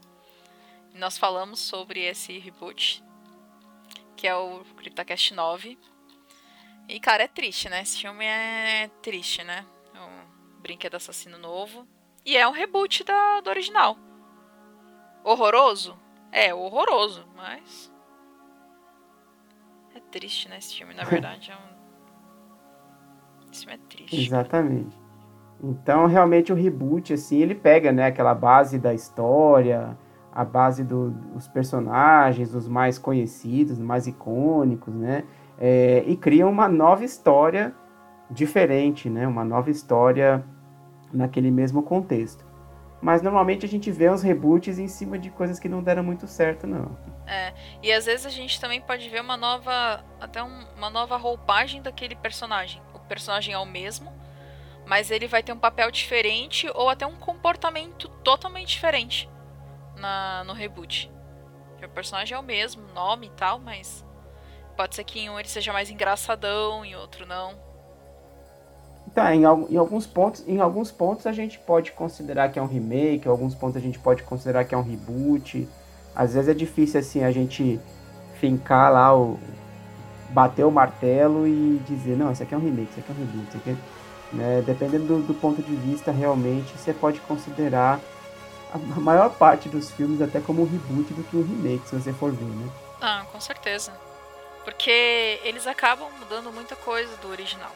[0.93, 3.03] E nós falamos sobre esse reboot
[4.15, 5.77] que é o CryptoCast 9.
[6.87, 7.81] E, cara, é triste, né?
[7.81, 9.65] Esse filme é triste, né?
[9.93, 11.87] É um brinquedo assassino novo.
[12.25, 13.97] E é um reboot da, do original.
[15.23, 15.97] Horroroso?
[16.31, 17.91] É, horroroso, mas.
[19.95, 20.57] É triste, né?
[20.57, 21.75] Esse filme, na verdade, é um.
[23.51, 24.25] Esse filme é triste.
[24.25, 24.95] Exatamente.
[25.63, 29.97] Então, realmente, o reboot, assim, ele pega, né, aquela base da história,
[30.35, 35.23] a base do, dos personagens, os mais conhecidos, mais icônicos, né?
[35.57, 37.73] É, e cria uma nova história
[38.29, 39.25] diferente, né?
[39.25, 40.43] Uma nova história
[41.13, 42.45] naquele mesmo contexto.
[43.01, 46.27] Mas normalmente a gente vê uns reboots em cima de coisas que não deram muito
[46.27, 46.97] certo, não.
[47.25, 51.15] É, e às vezes a gente também pode ver uma nova, até um, uma nova
[51.15, 52.81] roupagem daquele personagem.
[52.93, 54.11] O personagem é o mesmo,
[54.85, 59.29] mas ele vai ter um papel diferente ou até um comportamento totalmente diferente
[59.97, 61.11] na, no reboot.
[61.83, 64.03] O personagem é o mesmo, nome e tal, mas
[64.75, 67.53] pode ser que em um ele seja mais engraçadão, em outro não.
[69.13, 72.67] Tá, em, em, alguns pontos, em alguns pontos a gente pode considerar que é um
[72.67, 75.67] remake, em alguns pontos a gente pode considerar que é um reboot.
[76.15, 77.79] Às vezes é difícil assim a gente
[78.39, 79.39] fincar lá o,
[80.31, 83.17] bater o martelo e dizer, não, isso aqui é um remake, isso aqui é um
[83.17, 83.75] reboot, isso aqui é...
[84.33, 84.63] Né?
[84.65, 88.01] Dependendo do, do, ponto de vista, realmente, você pode considerar
[88.75, 92.13] a maior parte dos filmes até como um reboot do que um remake, se você
[92.13, 92.69] for ver, né?
[93.01, 93.91] Ah, com certeza.
[94.63, 97.71] Porque eles acabam mudando muita coisa do original.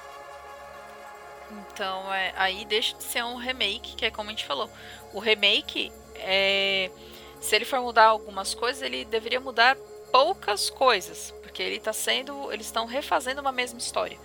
[1.51, 4.69] Então, é, aí deixa de ser um remake, que é como a gente falou.
[5.13, 6.91] O remake, é,
[7.39, 9.75] se ele for mudar algumas coisas, ele deveria mudar
[10.11, 14.17] poucas coisas, porque ele tá sendo, eles estão refazendo uma mesma história.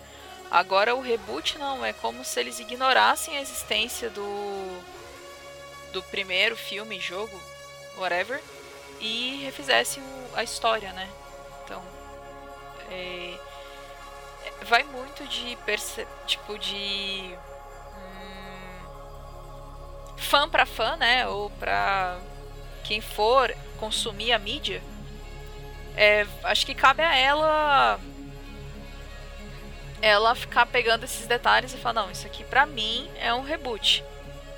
[0.50, 4.22] Agora o reboot não, é como se eles ignorassem a existência do
[5.94, 7.40] do primeiro filme, jogo,
[7.96, 8.42] whatever,
[9.00, 10.02] e refizessem
[10.34, 11.08] a história, né?
[11.64, 11.80] Então,
[12.90, 13.38] é,
[14.62, 15.56] vai muito de
[16.26, 17.32] tipo de
[17.94, 18.86] hum,
[20.16, 21.28] fã para fã, né?
[21.28, 22.18] Ou para
[22.82, 24.82] quem for consumir a mídia.
[25.96, 28.00] É, acho que cabe a ela
[30.02, 34.04] ela ficar pegando esses detalhes e falar não, isso aqui para mim é um reboot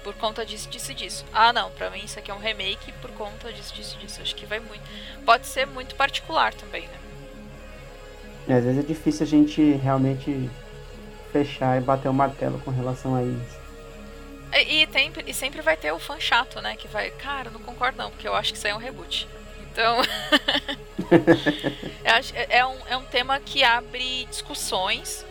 [0.07, 1.25] por conta disso, disso e disso.
[1.33, 4.23] Ah, não, para mim isso aqui é um remake por conta disso, disso, disso.
[4.23, 4.85] Acho que vai muito.
[5.25, 6.99] Pode ser muito particular também, né?
[8.47, 10.49] É, às vezes é difícil a gente realmente
[11.33, 13.59] fechar e bater o martelo com relação a isso.
[14.53, 16.77] E, e, tem, e sempre vai ter o fã chato, né?
[16.77, 19.27] Que vai, cara, não concordo não, porque eu acho que isso aí é um reboot.
[19.73, 20.03] Então.
[22.05, 25.27] é, é, um, é um tema que abre discussões.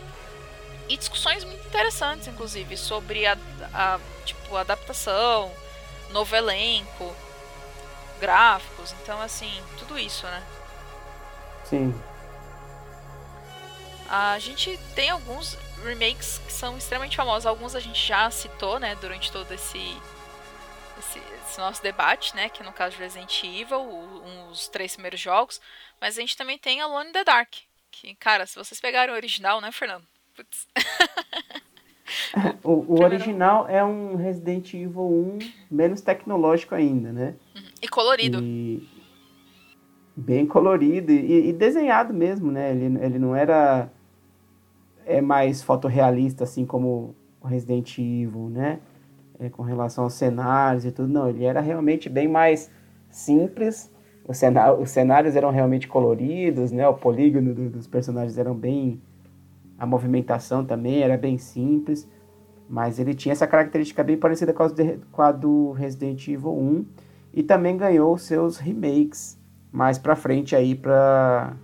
[0.86, 3.36] E discussões muito interessantes, inclusive, sobre a,
[3.72, 3.98] a
[4.46, 5.52] tipo, adaptação,
[6.10, 7.14] novo elenco,
[8.20, 8.94] gráficos.
[9.02, 10.46] Então, assim, tudo isso, né?
[11.64, 12.02] Sim.
[14.08, 17.44] A gente tem alguns remakes que são extremamente famosos.
[17.44, 20.00] Alguns a gente já citou, né, durante todo esse,
[20.98, 25.20] esse, esse nosso debate, né, que no caso de Resident Evil, o, os três primeiros
[25.20, 25.60] jogos.
[26.00, 27.52] Mas a gente também tem Alone in the Dark.
[27.90, 30.06] Que, cara, se vocês pegarem o original, né, Fernando?
[30.36, 30.68] Putz.
[32.62, 35.38] o, o original é um Resident Evil 1
[35.70, 37.34] menos tecnológico ainda, né?
[37.54, 37.62] Uhum.
[37.82, 38.38] E colorido.
[38.42, 38.88] E
[40.16, 42.70] bem colorido e, e, desenhado mesmo, né?
[42.70, 43.90] Ele, ele não era
[45.04, 48.80] é mais fotorrealista, assim como o Resident Evil, né?
[49.38, 51.08] É, com relação aos cenários e tudo.
[51.08, 52.70] Não, ele era realmente bem mais
[53.10, 53.92] simples.
[54.26, 56.88] Os, cenário, os cenários eram realmente coloridos, né?
[56.88, 59.00] O polígono do, dos personagens eram bem...
[59.78, 62.08] A movimentação também era bem simples.
[62.68, 66.56] Mas ele tinha essa característica bem parecida com a, de, com a do Resident Evil
[66.56, 66.86] 1.
[67.34, 69.38] E também ganhou seus remakes
[69.70, 71.54] mais para frente aí para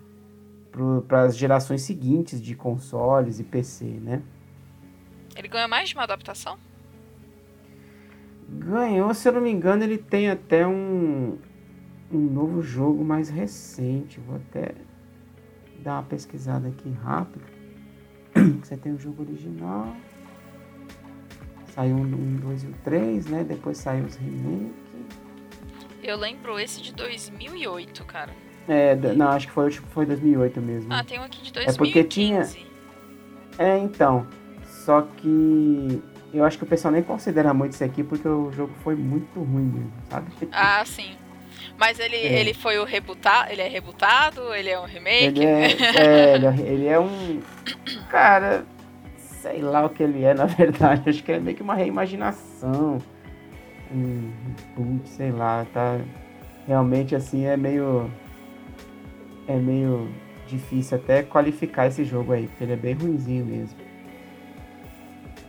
[1.06, 4.22] para as gerações seguintes de consoles e PC, né?
[5.36, 6.58] Ele ganhou mais de uma adaptação?
[8.48, 11.38] Ganhou, se eu não me engano, ele tem até um,
[12.10, 14.20] um novo jogo mais recente.
[14.20, 14.74] Vou até
[15.78, 17.44] dar uma pesquisada aqui rápido.
[18.62, 19.94] Você tem o jogo original.
[21.74, 23.44] Saiu um, um, dois e o três, né?
[23.44, 24.82] Depois saiu os remakes.
[26.02, 28.32] Eu lembro esse de 2008, cara.
[28.68, 30.92] É, não, acho que foi, acho que foi 2008 mesmo.
[30.92, 31.74] Ah, tem um aqui de 2015.
[31.74, 32.48] É porque tinha.
[33.58, 34.26] É, então.
[34.66, 36.02] Só que
[36.34, 39.38] eu acho que o pessoal nem considera muito isso aqui porque o jogo foi muito
[39.38, 40.32] ruim mesmo, sabe?
[40.50, 41.16] Ah, sim.
[41.82, 42.38] Mas ele, é.
[42.38, 45.40] ele foi o rebutado, ele é rebutado, ele é um remake?
[45.40, 45.66] Ele é,
[45.98, 47.42] é, ele é, ele é um.
[48.08, 48.64] Cara,
[49.16, 51.10] sei lá o que ele é, na verdade.
[51.10, 52.98] Acho que é meio que uma reimaginação.
[53.90, 55.98] Um sei lá, tá.
[56.68, 58.08] Realmente assim é meio
[59.48, 60.08] é meio
[60.46, 63.76] difícil até qualificar esse jogo aí, porque ele é bem ruimzinho mesmo.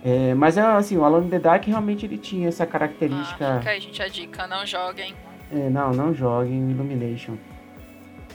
[0.03, 3.57] É, mas assim, o Alone in the Dark realmente ele tinha essa característica.
[3.57, 5.13] Ah, fica aí, gente, a dica, não joguem.
[5.53, 7.35] É, não, não joguem Illumination.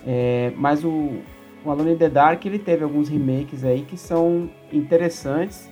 [0.07, 1.21] É, mas o,
[1.65, 5.71] o Alone in the Dark ele teve alguns remakes aí que são interessantes.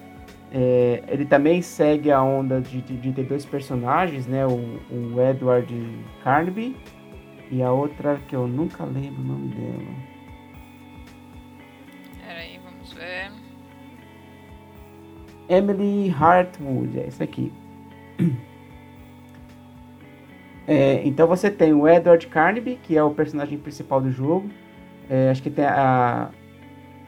[0.53, 4.44] É, ele também segue a onda de, de, de, ter dois personagens, né?
[4.47, 4.59] O,
[4.90, 5.72] o Edward
[6.24, 6.76] Carnaby
[7.51, 9.94] e a outra que eu nunca lembro o nome dela.
[12.26, 13.30] Peraí, vamos ver.
[15.49, 17.53] Emily Hartwood, é isso aqui.
[20.66, 24.48] É, então você tem o Edward Carnaby, que é o personagem principal do jogo.
[25.08, 26.30] É, acho que tem a,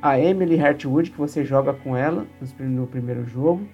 [0.00, 2.26] a Emily Hartwood, que você joga com ela
[2.60, 3.66] no primeiro jogo.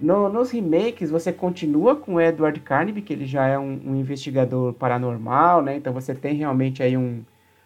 [0.00, 3.94] No, nos remakes, você continua com o Edward Carnaby, que ele já é um, um,
[3.94, 5.76] investigador paranormal, né?
[5.76, 7.22] Então você tem realmente aí um,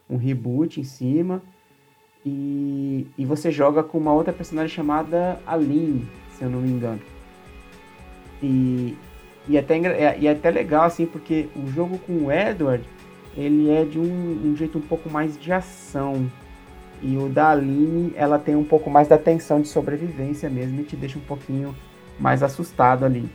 [0.09, 1.43] um reboot em cima.
[2.25, 7.01] E, e você joga com uma outra personagem chamada Aline, se eu não me engano.
[8.43, 8.97] E,
[9.49, 12.85] e, até, é, e é até legal, assim, porque o jogo com o Edward,
[13.37, 14.03] ele é de um,
[14.45, 16.31] um jeito um pouco mais de ação.
[17.03, 20.85] E o da Aline, ela tem um pouco mais da tensão de sobrevivência mesmo e
[20.85, 21.77] te deixa um pouquinho
[22.19, 23.29] mais assustado ali.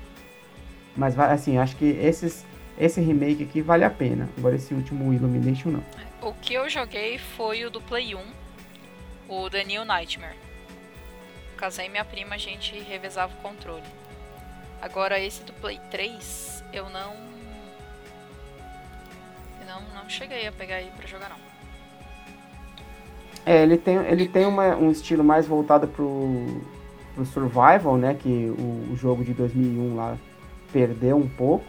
[0.96, 2.44] Mas assim, acho que esses,
[2.78, 4.28] esse remake aqui vale a pena.
[4.38, 5.84] Agora esse último Illumination não.
[6.22, 8.20] O que eu joguei foi o do Play 1,
[9.30, 10.36] o The New Nightmare.
[11.56, 14.01] Casei minha prima, a gente revezava o controle.
[14.82, 17.14] Agora esse do Play 3, eu não.
[19.60, 21.38] Eu não, não cheguei a pegar aí pra jogar não.
[23.46, 26.62] É, ele tem, ele tem uma, um estilo mais voltado pro,
[27.14, 28.16] pro survival, né?
[28.16, 30.18] Que o, o jogo de 2001 lá
[30.74, 31.66] perdeu um pouco.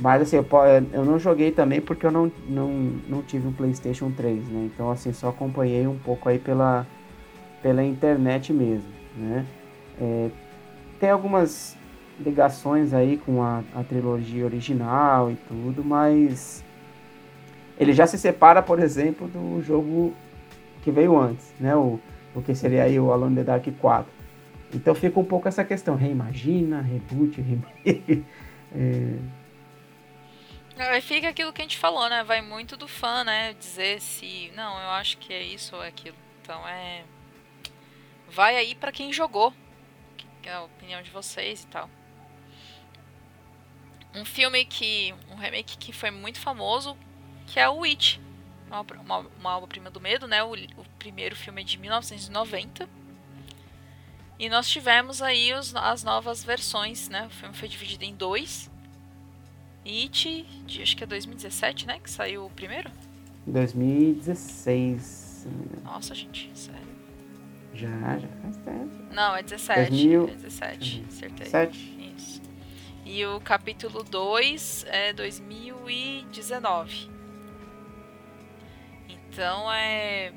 [0.00, 0.46] Mas assim, eu,
[0.92, 2.68] eu não joguei também porque eu não, não,
[3.06, 4.70] não tive um PlayStation 3, né?
[4.74, 6.86] Então assim, só acompanhei um pouco aí pela,
[7.62, 9.44] pela internet mesmo, né?
[10.00, 10.30] É,
[10.98, 11.76] tem algumas
[12.20, 16.64] ligações aí com a, a trilogia original e tudo, mas
[17.78, 20.14] ele já se separa, por exemplo, do jogo
[20.82, 21.74] que veio antes, né?
[21.74, 21.98] O,
[22.34, 24.12] o que seria aí o Alone in the Dark 4.
[24.72, 28.24] Então fica um pouco essa questão, reimagina, reboot, remake.
[28.74, 29.16] é...
[31.02, 32.24] Fica aquilo que a gente falou, né?
[32.24, 33.54] Vai muito do fã, né?
[33.54, 36.16] Dizer se, não, eu acho que é isso ou é aquilo.
[36.42, 37.02] Então é.
[38.30, 39.52] Vai aí para quem jogou.
[40.40, 41.90] Que é a opinião de vocês e tal.
[44.14, 45.14] Um filme que.
[45.30, 46.96] Um remake que foi muito famoso,
[47.46, 48.18] que é o Witch.
[48.66, 50.42] Uma, uma, uma obra-prima do medo, né?
[50.42, 53.00] O, o primeiro filme é de 1990
[54.40, 57.26] e nós tivemos aí os, as novas versões, né?
[57.26, 58.70] O filme foi dividido em dois.
[59.84, 62.00] It, de, acho que é 2017, né?
[62.02, 62.90] Que saiu o primeiro?
[63.46, 65.46] 2016.
[65.84, 66.80] Nossa, gente, sério.
[67.74, 68.90] Já, já faz tempo.
[69.12, 69.90] Não, é 17.
[69.90, 70.22] 2000...
[70.22, 71.44] É 17, acertei.
[71.44, 71.99] 17?
[73.12, 77.10] E o capítulo 2 é 2019.
[79.08, 80.32] Então é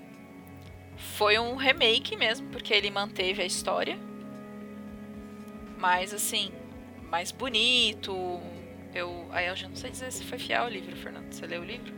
[0.97, 3.95] foi um remake mesmo, porque ele manteve a história.
[5.77, 6.51] Mas assim,
[7.11, 8.41] mais bonito.
[8.91, 11.31] Eu, aí eu já não sei dizer se foi fiel ao livro, Fernando.
[11.31, 11.93] Você leu o livro?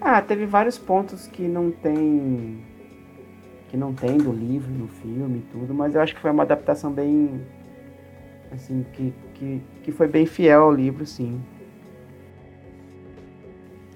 [0.00, 2.64] Ah, teve vários pontos que não tem
[3.68, 6.44] que não tem do livro no filme e tudo, mas eu acho que foi uma
[6.44, 7.44] adaptação bem
[8.52, 11.42] assim que, que, que foi bem fiel ao livro, sim.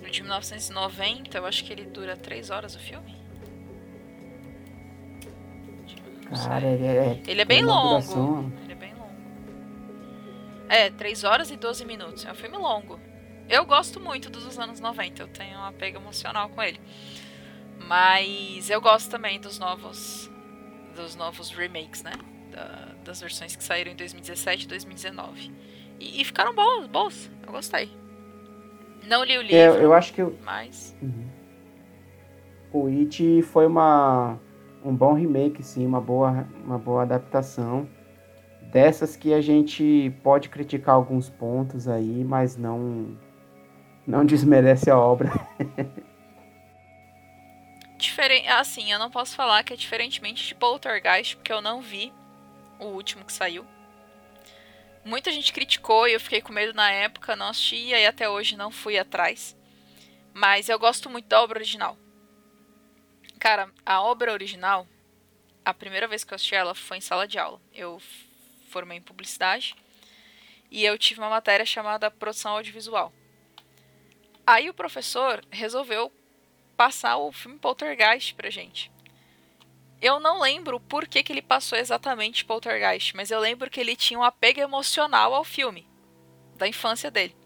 [0.03, 3.23] No de 1990, eu acho que ele dura três horas o filme.
[6.37, 7.23] Cara, ele é.
[7.27, 8.53] Ele é bem longo.
[8.65, 9.13] Ele é bem longo.
[10.69, 12.25] É, 3 horas e 12 minutos.
[12.25, 12.99] É um filme longo.
[13.49, 15.23] Eu gosto muito dos anos 90.
[15.23, 16.81] Eu tenho um apego emocional com ele.
[17.87, 20.31] Mas eu gosto também dos novos.
[20.97, 22.13] Dos novos remakes, né?
[22.51, 25.53] Da, das versões que saíram em 2017 e 2019.
[26.01, 27.31] E, e ficaram boas, boas.
[27.47, 27.91] Eu gostei.
[29.07, 29.57] Não li o livro.
[29.57, 30.23] É, eu acho que.
[30.23, 30.39] Eu...
[30.45, 30.97] Mas.
[31.03, 31.29] Uhum.
[32.73, 34.39] O It foi uma
[34.85, 37.89] um bom remake, sim, uma boa, uma boa adaptação.
[38.73, 43.17] Dessas que a gente pode criticar alguns pontos aí, mas não,
[44.07, 45.31] não desmerece a obra.
[47.99, 52.13] Diferente, assim, eu não posso falar que é diferentemente de Poltergeist, porque eu não vi
[52.85, 53.67] o último que saiu.
[55.05, 58.57] Muita gente criticou e eu fiquei com medo na época, não assisti e até hoje
[58.57, 59.57] não fui atrás.
[60.33, 61.99] Mas eu gosto muito da obra original.
[63.41, 64.87] Cara, a obra original,
[65.65, 67.61] a primeira vez que eu assisti ela foi em sala de aula.
[67.75, 68.01] Eu
[68.69, 69.75] formei em publicidade
[70.71, 73.13] e eu tive uma matéria chamada produção audiovisual.
[74.47, 76.13] Aí o professor resolveu
[76.77, 78.92] passar o filme Poltergeist pra gente.
[80.03, 83.95] Eu não lembro por que, que ele passou exatamente Poltergeist, mas eu lembro que ele
[83.95, 85.87] tinha um apego emocional ao filme,
[86.57, 87.37] da infância dele.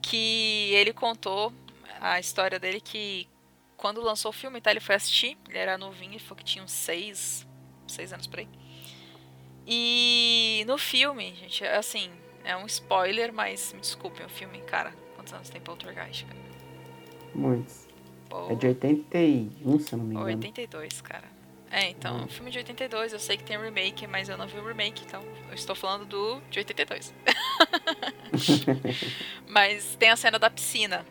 [0.00, 1.52] Que ele contou
[2.00, 3.28] a história dele que
[3.76, 5.36] quando lançou o filme, tá, ele foi assistir.
[5.48, 7.44] Ele era novinho, ele falou que tinha uns seis,
[7.88, 8.48] seis anos por aí.
[9.66, 12.08] E no filme, gente, assim,
[12.44, 16.38] é um spoiler, mas me desculpem, o filme, cara, quantos anos tem Poltergeist, cara?
[17.34, 17.88] Muitos.
[18.28, 20.26] Pô, é de 81, se eu não me engano.
[20.26, 21.37] 82, cara.
[21.70, 24.66] É, então, filme de 82, eu sei que tem remake, mas eu não vi o
[24.66, 27.14] remake, então eu estou falando do de 82.
[29.46, 31.04] mas tem a cena da piscina.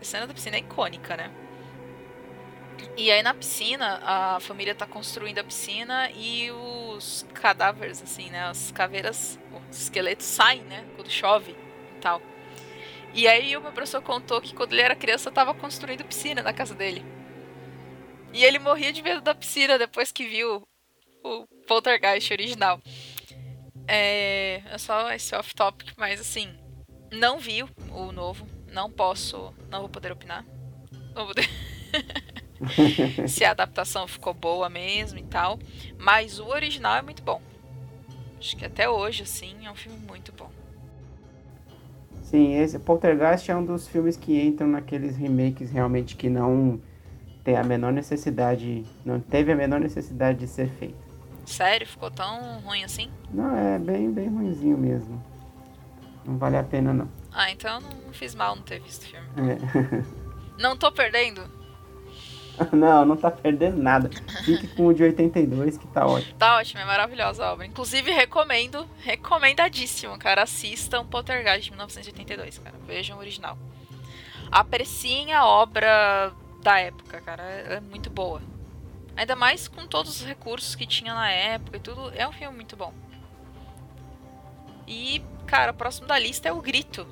[0.00, 1.30] A cena da piscina é icônica, né?
[2.94, 8.44] E aí na piscina, a família tá construindo a piscina e os cadáveres, assim, né?
[8.44, 9.38] As caveiras,
[9.70, 10.84] os esqueletos saem, né?
[10.94, 12.20] Quando chove e tal.
[13.14, 16.52] E aí o meu professor contou que quando ele era criança tava construindo piscina na
[16.52, 17.02] casa dele.
[18.36, 20.62] E ele morria de medo da piscina depois que viu
[21.24, 22.78] o Poltergeist original.
[23.88, 26.54] É, é só esse off-topic, mas assim,
[27.10, 30.44] não vi o novo, não posso, não vou poder opinar.
[31.14, 31.48] Não vou poder...
[33.26, 35.58] se a adaptação ficou boa mesmo e tal.
[35.98, 37.40] Mas o original é muito bom.
[38.38, 40.50] Acho que até hoje, assim, é um filme muito bom.
[42.24, 46.78] Sim, esse Poltergeist é um dos filmes que entram naqueles remakes realmente que não
[47.46, 50.96] tem a menor necessidade, não teve a menor necessidade de ser feito.
[51.46, 51.86] Sério?
[51.86, 53.08] Ficou tão ruim assim?
[53.32, 55.24] Não, é bem, bem ruinzinho mesmo.
[56.24, 57.08] Não vale a pena não.
[57.32, 59.26] Ah, então eu não fiz mal não ter visto o filme.
[59.52, 60.26] É.
[60.58, 61.42] Não tô perdendo?
[62.72, 64.08] não, não tá perdendo nada.
[64.42, 66.32] Fique com o de 82 que tá ótimo.
[66.38, 67.66] Tá ótimo, é maravilhosa a obra.
[67.66, 70.44] Inclusive, recomendo, recomendadíssimo, cara.
[70.44, 72.74] Assistam Poltergeist de 1982, cara.
[72.86, 73.58] Vejam o original.
[74.50, 76.32] Apreciem a obra
[76.66, 77.44] da época, cara.
[77.44, 78.42] É, é muito boa.
[79.16, 82.10] Ainda mais com todos os recursos que tinha na época e tudo.
[82.12, 82.92] É um filme muito bom.
[84.84, 87.06] E, cara, o próximo da lista é o Grito.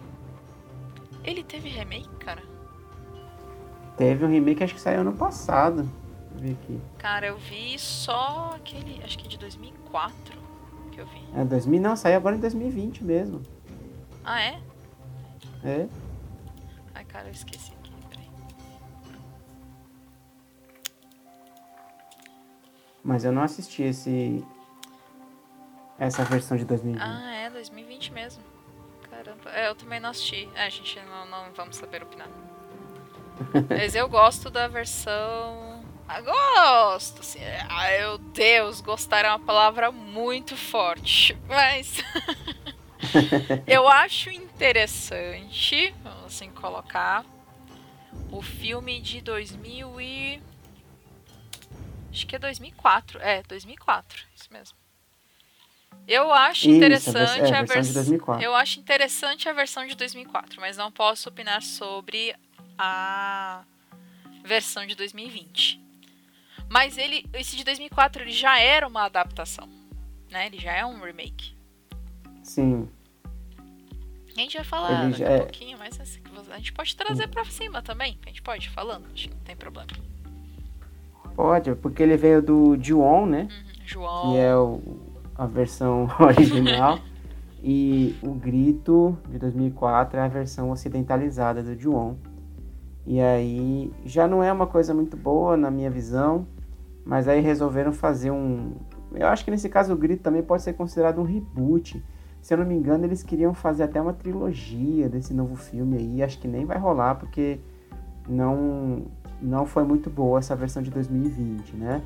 [1.23, 2.43] Ele teve remake, cara?
[3.97, 5.89] Teve um remake, acho que saiu ano passado.
[6.35, 6.81] Ver aqui.
[6.99, 10.37] Cara, eu vi só aquele, acho que de 2004
[10.91, 11.25] que eu vi.
[11.35, 13.41] É, 2000 não, saiu agora em 2020 mesmo.
[14.25, 14.61] Ah, é?
[15.65, 15.89] É.
[16.93, 17.94] Ai, cara, eu esqueci aqui.
[23.05, 24.43] Mas eu não assisti esse.
[25.99, 27.03] Essa versão de 2020.
[27.03, 28.43] Ah, é 2020 mesmo.
[29.11, 29.51] Caramba.
[29.51, 30.49] É, eu também não assisti.
[30.55, 32.29] É, a gente não, não vamos saber opinar.
[33.69, 35.85] Mas eu gosto da versão.
[36.07, 37.21] Ah, gosto!
[37.21, 41.37] Assim, ai meu Deus, gostar é uma palavra muito forte.
[41.49, 42.03] Mas.
[43.67, 47.25] eu acho interessante, vamos assim colocar,
[48.31, 50.43] o filme de 2000 e.
[52.15, 53.21] Acho que é 2004.
[53.21, 54.79] É, 2004, isso mesmo.
[56.07, 58.45] Eu acho Isso, interessante é, a a versão de vers- 2004.
[58.45, 62.35] Eu acho interessante a versão de 2004, mas não posso opinar sobre
[62.79, 63.65] a
[64.45, 65.81] versão de 2020.
[66.71, 69.69] Mas ele, esse de 2004, ele já era uma adaptação,
[70.31, 70.47] né?
[70.47, 71.57] Ele já é um remake.
[72.45, 72.89] Sim.
[74.37, 75.99] A gente vai falar a é- pouquinho, mas
[76.51, 78.19] a gente pode trazer pra cima também.
[78.25, 79.91] A gente pode ir falando, acho que não tem problema.
[81.35, 83.43] Pode, porque ele veio do Ju-On, né?
[83.43, 83.75] Uhum.
[83.85, 84.31] João.
[84.31, 84.81] Que é o,
[85.35, 86.99] a versão original.
[87.63, 92.15] e o Grito, de 2004, é a versão ocidentalizada do Ju-On.
[93.07, 96.47] E aí já não é uma coisa muito boa na minha visão,
[97.05, 98.73] mas aí resolveram fazer um.
[99.13, 102.03] Eu acho que nesse caso o Grito também pode ser considerado um reboot.
[102.41, 106.23] Se eu não me engano, eles queriam fazer até uma trilogia desse novo filme aí.
[106.23, 107.61] Acho que nem vai rolar porque
[108.29, 109.05] não
[109.41, 112.03] não foi muito boa essa versão de 2020, né?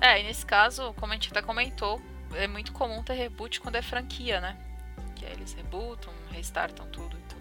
[0.00, 2.00] É, e nesse caso, como a gente até comentou,
[2.34, 4.56] é muito comum ter reboot quando é franquia, né?
[5.14, 7.40] Que aí eles rebootam, restartam tudo e tudo.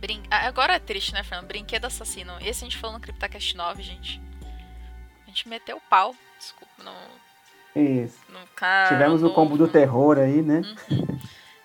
[0.00, 0.22] Brin...
[0.30, 1.48] Ah, Agora é triste, né, Fernando?
[1.48, 2.32] Brinquedo assassino.
[2.40, 4.20] Esse a gente falou no CryptoCast 9, gente.
[5.24, 6.14] A gente meteu o pau.
[6.38, 8.18] Desculpa, no, Isso.
[8.30, 8.88] no cara.
[8.88, 10.62] Tivemos o combo do terror aí, né?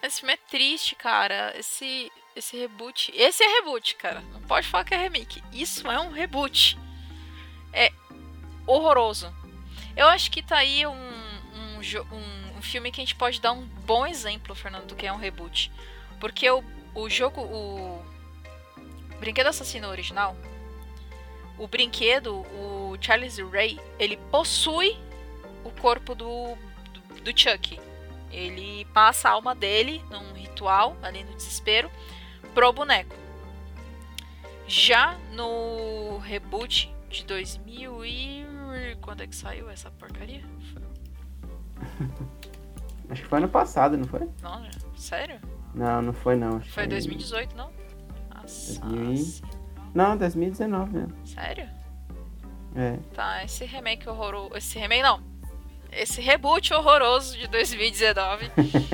[0.02, 1.54] Esse filme é triste, cara.
[1.58, 3.12] Esse, esse reboot.
[3.16, 4.22] Esse é reboot, cara.
[4.32, 5.43] Não pode falar que é remake.
[5.52, 6.78] Isso é um reboot.
[7.74, 7.91] É
[8.66, 9.34] horroroso.
[9.95, 11.80] Eu acho que tá aí um, um,
[12.14, 15.14] um- um filme que a gente pode dar um bom exemplo, Fernando, do que é
[15.14, 15.72] um reboot.
[16.20, 16.64] Porque o,
[16.95, 17.41] o jogo.
[17.41, 18.04] O
[19.20, 20.36] Brinquedo Assassino original.
[21.58, 24.97] O brinquedo, o Charles Ray, ele possui
[25.66, 26.56] o corpo do,
[26.93, 27.78] do, do Chuck.
[28.32, 31.89] Ele passa a alma dele num ritual, ali no desespero,
[32.53, 33.15] pro boneco.
[34.67, 38.45] Já no reboot de 2000 e...
[39.01, 40.43] Quando é que saiu essa porcaria?
[43.09, 44.30] Acho que foi ano passado, não foi?
[44.41, 44.69] Não, né?
[44.95, 45.39] sério?
[45.73, 46.57] Não, não foi não.
[46.57, 47.71] Acho que Foi 2018, não?
[48.36, 49.41] Nossa, 2000 e-
[49.95, 51.27] Não, 2019 mesmo.
[51.27, 51.67] sério?
[52.75, 52.97] É.
[53.15, 54.55] Tá, esse remake horroroso...
[54.55, 55.23] Esse remake não.
[55.91, 58.51] Esse reboot horroroso de 2019.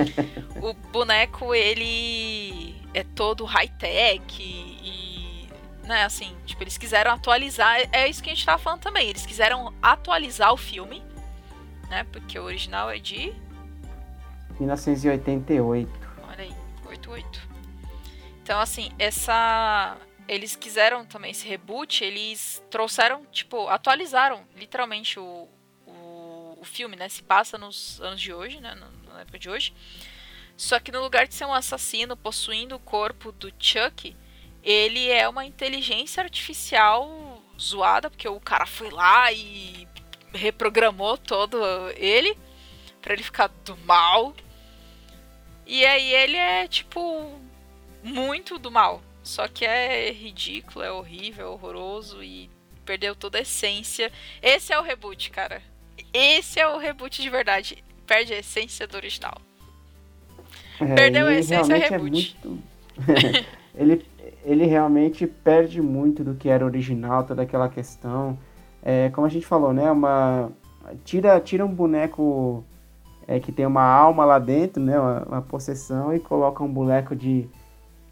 [0.62, 5.48] o boneco, ele é todo high-tech e,
[5.84, 9.26] né, assim, tipo, eles quiseram atualizar, é- isso que a gente tava falando também, eles
[9.26, 11.02] quiseram atualizar o filme,
[11.90, 13.34] né, porque o original é de,
[14.58, 15.90] 1988.
[16.28, 16.54] olha aí,
[16.86, 17.48] 88.
[18.42, 19.96] Então, assim, essa...
[20.28, 25.46] Eles quiseram também esse reboot, eles trouxeram, tipo, atualizaram literalmente o
[26.66, 27.08] filme, né?
[27.08, 28.74] Se passa nos anos de hoje, né?
[28.74, 29.72] na- época de hoje.
[30.58, 34.14] Só que no lugar de ser um assassino possuindo o corpo do Chuck,
[34.62, 39.88] ele é uma inteligência artificial zoada, porque o cara foi lá e
[40.34, 41.58] reprogramou todo
[41.96, 42.36] ele
[43.00, 44.34] pra ele ficar do mal.
[45.66, 47.40] E aí ele é tipo
[48.02, 52.48] muito do mal, Só que é ridículo, é horrível, é horroroso e
[52.84, 54.12] perdeu toda a essência.
[54.40, 55.60] Esse é o reboot, cara.
[56.16, 57.84] Esse é o reboot de verdade.
[58.06, 59.34] Perde a essência do original.
[60.80, 62.36] É, Perdeu a essência, realmente é reboot.
[62.42, 62.62] muito-
[63.76, 64.06] ele,
[64.44, 68.38] ele realmente perde muito do que era original, toda aquela questão.
[68.82, 69.90] É, como a gente falou, né?
[69.90, 70.50] Uma,
[71.04, 72.64] tira, tira um boneco
[73.26, 74.98] é, que tem uma alma lá dentro, né?
[74.98, 77.46] Uma, uma possessão, e coloca um boneco de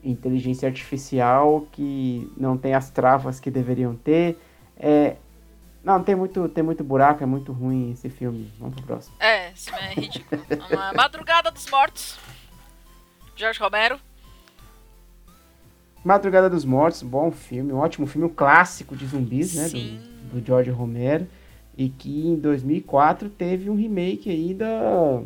[0.03, 4.37] inteligência artificial que não tem as travas que deveriam ter.
[4.77, 5.17] É,
[5.85, 8.51] não, tem muito, tem muito buraco, é muito ruim esse filme.
[8.59, 9.15] Vamos pro próximo.
[9.21, 10.43] É, esse filme é ridículo.
[10.71, 12.19] Uma Madrugada dos Mortos.
[13.37, 13.99] Jorge Romero.
[16.05, 19.99] Madrugada dos Mortos, bom filme, um ótimo filme, um clássico de zumbis, né, Sim.
[20.31, 21.27] do, do George Romero,
[21.79, 25.23] e que em 2004 teve um remake aí da,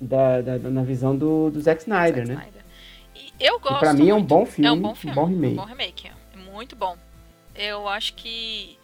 [0.00, 2.34] da, da- da- na visão do, do Zack Snyder, Zack né?
[2.42, 2.62] Snyder.
[3.14, 5.12] E eu gosto pra mim é um bom filme, É um bom filme.
[5.16, 5.52] um bom remake.
[5.54, 6.08] Um bom remake.
[6.08, 6.96] É muito bom.
[7.54, 8.76] Eu acho que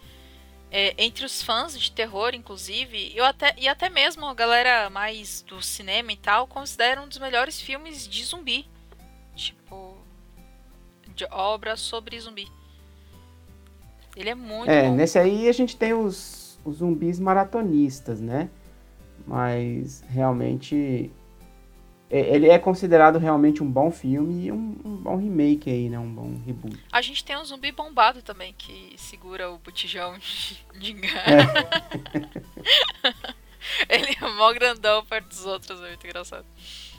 [0.71, 5.41] é, entre os fãs de terror, inclusive, eu até, e até mesmo a galera mais
[5.41, 8.67] do cinema e tal, consideram um dos melhores filmes de zumbi.
[9.35, 9.97] Tipo,
[11.15, 12.47] de obra sobre zumbi.
[14.15, 14.95] Ele é muito É, bom.
[14.95, 18.49] nesse aí a gente tem os, os zumbis maratonistas, né?
[19.25, 21.11] Mas realmente
[22.09, 25.99] ele é considerado realmente um bom filme e um, um bom remake aí, né?
[25.99, 26.77] Um bom reboot.
[26.91, 31.13] A gente tem um zumbi bombado também, que segura o botijão de, de gás.
[33.89, 36.45] Ele é mó grandão perto dos outros, é muito engraçado.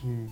[0.05, 0.29] Hum.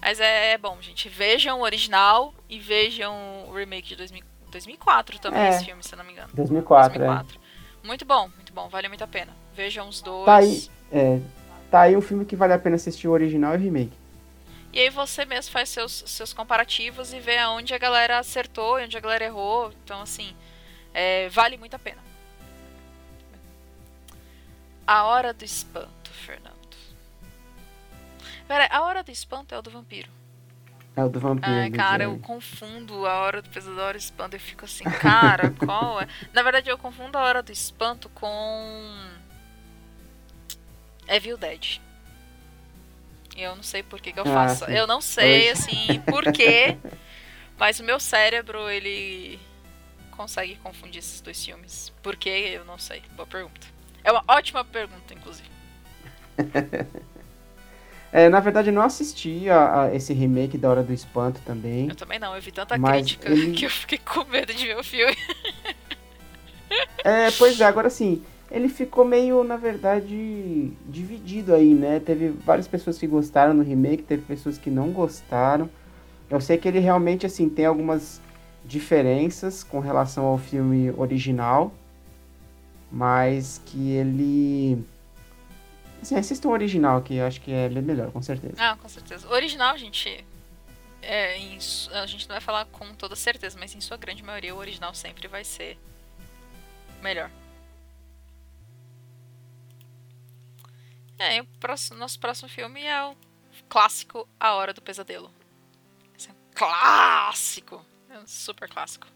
[0.00, 1.08] Mas é, é bom, gente.
[1.08, 3.14] Vejam o original e vejam
[3.48, 5.48] o remake de 2000 2004 também, É.
[5.48, 6.28] esse filme, se não me engano.
[6.34, 7.06] 2004, é.
[7.06, 7.40] 2004.
[7.82, 8.68] Muito bom, muito bom.
[8.68, 9.34] Vale muito a pena.
[9.56, 10.26] Vejam os dois.
[10.26, 11.20] Tá aí, é,
[11.70, 14.01] tá aí um filme que vale a pena assistir o original e o remake.
[14.72, 18.84] E aí você mesmo faz seus, seus comparativos e vê aonde a galera acertou e
[18.84, 19.70] onde a galera errou.
[19.84, 20.34] Então, assim,
[20.94, 22.02] é, vale muito a pena.
[24.86, 26.52] A Hora do Espanto, Fernando.
[28.48, 30.10] Pera, a Hora do Espanto é o do vampiro.
[30.96, 31.70] É o do vampiro.
[31.70, 34.36] Do cara, eu confundo a Hora do Pesadelo e a Hora do Espanto.
[34.36, 36.08] Eu fico assim, cara, qual é?
[36.32, 39.10] Na verdade, eu confundo a Hora do Espanto com...
[41.08, 41.80] Evil Dead.
[43.36, 44.64] Eu não sei por que, que eu Ah, faço.
[44.66, 46.76] Eu não sei, assim, por quê.
[47.58, 49.38] Mas o meu cérebro, ele
[50.10, 51.92] consegue confundir esses dois filmes.
[52.02, 52.52] Por quê?
[52.54, 53.02] Eu não sei.
[53.16, 53.66] Boa pergunta.
[54.04, 55.48] É uma ótima pergunta, inclusive.
[58.14, 61.88] É, na verdade, eu não assisti a, a esse remake da Hora do Espanto também.
[61.88, 62.34] Eu também não.
[62.36, 65.16] Eu vi tanta crítica ele- que eu fiquei com medo de ver o filme.
[67.04, 68.22] É, pois é, agora sim,
[68.52, 71.98] ele ficou meio, na verdade, dividido aí, né?
[71.98, 75.70] Teve várias pessoas que gostaram do remake, teve pessoas que não gostaram.
[76.28, 78.20] Eu sei que ele realmente, assim, tem algumas
[78.62, 81.72] diferenças com relação ao filme original,
[82.90, 84.84] mas que ele...
[86.02, 86.14] Assim,
[86.46, 88.54] o original, que eu acho que é melhor, com certeza.
[88.58, 89.26] Ah, com certeza.
[89.28, 90.24] O original, gente.
[91.00, 91.58] É, em
[91.94, 94.94] a gente não vai falar com toda certeza, mas em sua grande maioria o original
[94.94, 95.78] sempre vai ser
[97.02, 97.30] melhor.
[101.18, 103.14] Aí, o próximo- nosso próximo filme é o
[103.68, 105.30] clássico A Hora do Pesadelo.
[106.16, 107.80] Esse é um clássico!
[108.10, 109.06] É um super clássico.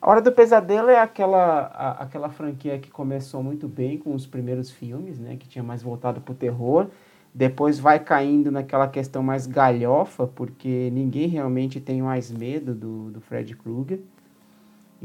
[0.00, 4.26] A Hora do Pesadelo é aquela, a- aquela franquia que começou muito bem com os
[4.26, 5.36] primeiros filmes, né?
[5.36, 6.88] Que tinha mais voltado pro terror.
[7.34, 13.20] Depois vai caindo naquela questão mais galhofa, porque ninguém realmente tem mais medo do, do
[13.20, 14.00] Fred Krueger.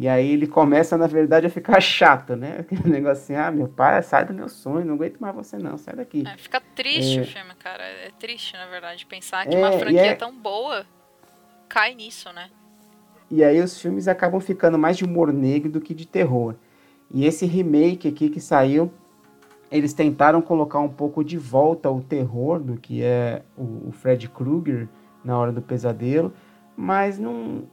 [0.02, 2.58] E aí ele começa, na verdade, a ficar chato, né?
[2.62, 5.78] Aquele negócio assim, ah, meu pai, sai do meu sonho, não aguento mais você não,
[5.78, 6.24] sai daqui.
[6.28, 7.22] É, fica triste É.
[7.22, 7.84] o filme, cara.
[7.84, 10.88] É triste, na verdade, pensar que É, uma franquia é- tão boa
[11.70, 12.50] cai nisso, né?
[13.30, 16.56] E aí os filmes acabam ficando mais de humor negro do que de terror.
[17.12, 18.92] E esse remake aqui que saiu,
[19.72, 24.28] eles tentaram colocar um pouco de volta o terror do que é o, o Fred
[24.30, 24.90] Krueger
[25.24, 26.34] na hora do pesadelo,
[26.76, 27.68] mas não,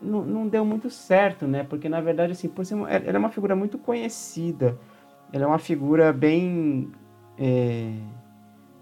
[0.00, 1.64] não, não deu muito certo, né?
[1.64, 4.78] Porque na verdade, assim, por ser, uma- ele é uma figura muito conhecida,
[5.32, 6.90] ele é uma figura bem
[7.38, 7.92] é,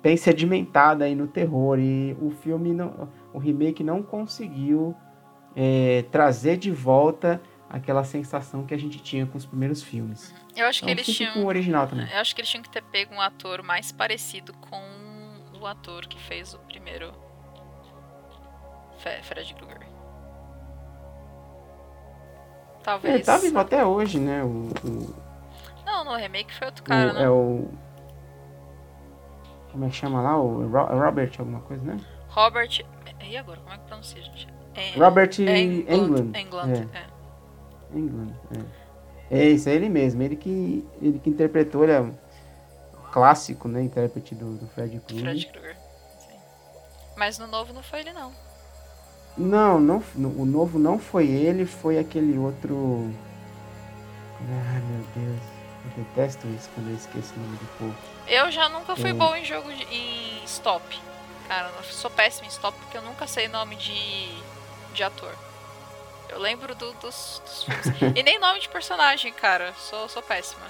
[0.02, 4.94] bem sedimentada aí no terror e o filme, não, o remake não conseguiu
[5.56, 7.40] é, trazer de volta
[7.70, 10.32] aquela sensação que a gente tinha com os primeiros filmes.
[10.54, 11.32] Eu acho que Então eles fique tinham.
[11.34, 12.06] com o original também.
[12.12, 14.80] Eu acho que eles tinham que ter pego um ator mais parecido com
[15.60, 17.12] o ator que fez o primeiro
[18.98, 19.80] Fred Krueger.
[22.84, 23.14] Talvez.
[23.14, 24.44] Ele tá vivo até hoje, né?
[24.44, 25.14] O, o-
[25.84, 27.22] Não, no remake foi outro o- cara, né?
[27.24, 27.68] É o...
[29.72, 30.38] Como é que chama lá?
[30.38, 31.96] O Ro- Robert alguma coisa, né?
[32.28, 32.84] Robert
[33.20, 34.46] E agora, como é que pronuncia, gente?
[34.74, 35.84] É, Robert Englund.
[35.92, 36.38] Englund.
[36.38, 36.98] Englund, É.
[36.98, 37.98] é.
[37.98, 38.34] England,
[39.30, 39.38] é.
[39.38, 40.22] É isso, é ele mesmo.
[40.22, 42.14] Ele que, ele que interpretou, ele é um
[43.12, 43.82] clássico, né?
[43.82, 45.24] Intérprete do, do Fred Krueger.
[45.24, 45.76] Fred Krueger.
[46.18, 46.36] sim.
[47.16, 48.32] Mas no novo não foi ele, não.
[49.36, 53.10] Não, não, o novo não foi ele, foi aquele outro.
[54.40, 55.40] Ai meu Deus,
[55.84, 57.94] eu detesto isso quando eu esqueço o nome do povo.
[58.28, 59.18] Eu já nunca fui Hum.
[59.18, 60.82] bom em jogo de, em stop.
[61.48, 64.28] Cara, eu sou péssimo em stop porque eu nunca sei nome de,
[64.94, 65.34] de ator.
[66.28, 67.92] Eu lembro do- dos, dos filmes.
[68.16, 69.72] e nem nome de personagem, cara.
[69.78, 70.64] Sou, sou péssima.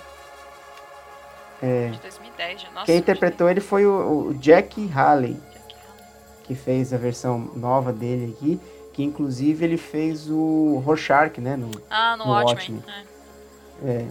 [1.62, 2.70] É, De 2010, já.
[2.70, 5.36] Nossa, quem interpretou ele foi o, o Jack Haley,
[6.44, 8.60] que fez a versão nova dele aqui,
[8.92, 11.56] que inclusive ele fez o Rorschach, né?
[11.56, 12.78] No, Ah, no, No Watchmen.
[12.78, 13.04] Watchmen.
[13.84, 13.90] é.
[13.90, 14.06] É.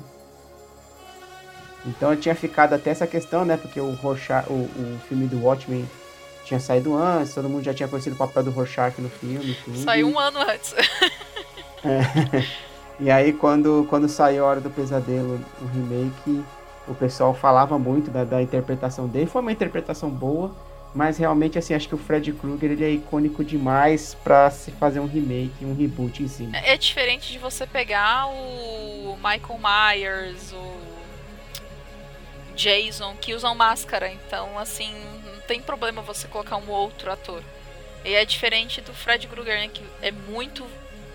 [1.86, 3.58] Então tinha ficado até essa questão, né?
[3.58, 5.88] Porque o, Rorschach, o, o filme do Watchmen
[6.46, 9.52] tinha saído antes, todo mundo já tinha conhecido o papel do Rorschach no filme.
[9.52, 9.78] e tudo.
[9.80, 10.74] Saiu um ano antes.
[13.00, 16.44] E aí quando, quando saiu a Hora do Pesadelo, o remake,
[16.88, 19.26] o pessoal falava muito da, da interpretação dele.
[19.26, 20.52] Foi uma interpretação boa,
[20.94, 25.00] mas realmente assim, acho que o Fred Krueger ele é icônico demais pra se fazer
[25.00, 26.58] um remake, um reboot em cima.
[26.58, 30.84] É diferente de você pegar o Michael Myers, o
[32.56, 34.12] Jason, que usam máscara.
[34.12, 34.94] Então, assim,
[35.26, 37.42] não tem problema você colocar um outro ator.
[38.06, 40.66] E é diferente do Fred Krueger, né, que é muito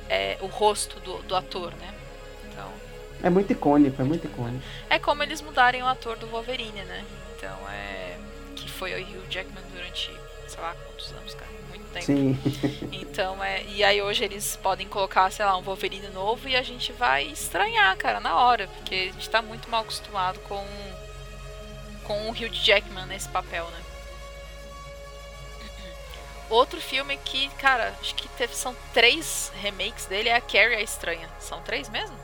[0.08, 1.94] é, o rosto do, do ator, né?
[2.50, 2.68] Então,
[3.22, 4.64] É muito icônico, é muito icônico.
[4.88, 7.04] é como eles mudarem o ator do Wolverine, né?
[7.36, 7.97] Então, é...
[8.78, 10.08] Foi o Hugh Jackman durante,
[10.46, 11.50] sei lá, quantos anos, cara?
[11.68, 12.06] Muito tempo.
[12.06, 12.38] Sim.
[12.92, 13.64] Então, é.
[13.64, 17.24] E aí hoje eles podem colocar, sei lá, um Wolverine novo e a gente vai
[17.24, 18.68] estranhar, cara, na hora.
[18.68, 20.64] Porque a gente tá muito mal acostumado com.
[22.04, 23.80] com o Hugh Jackman nesse papel, né?
[26.48, 30.80] Outro filme que, cara, acho que teve, são três remakes dele é a Carrie a
[30.80, 31.28] Estranha.
[31.40, 32.16] São três mesmo?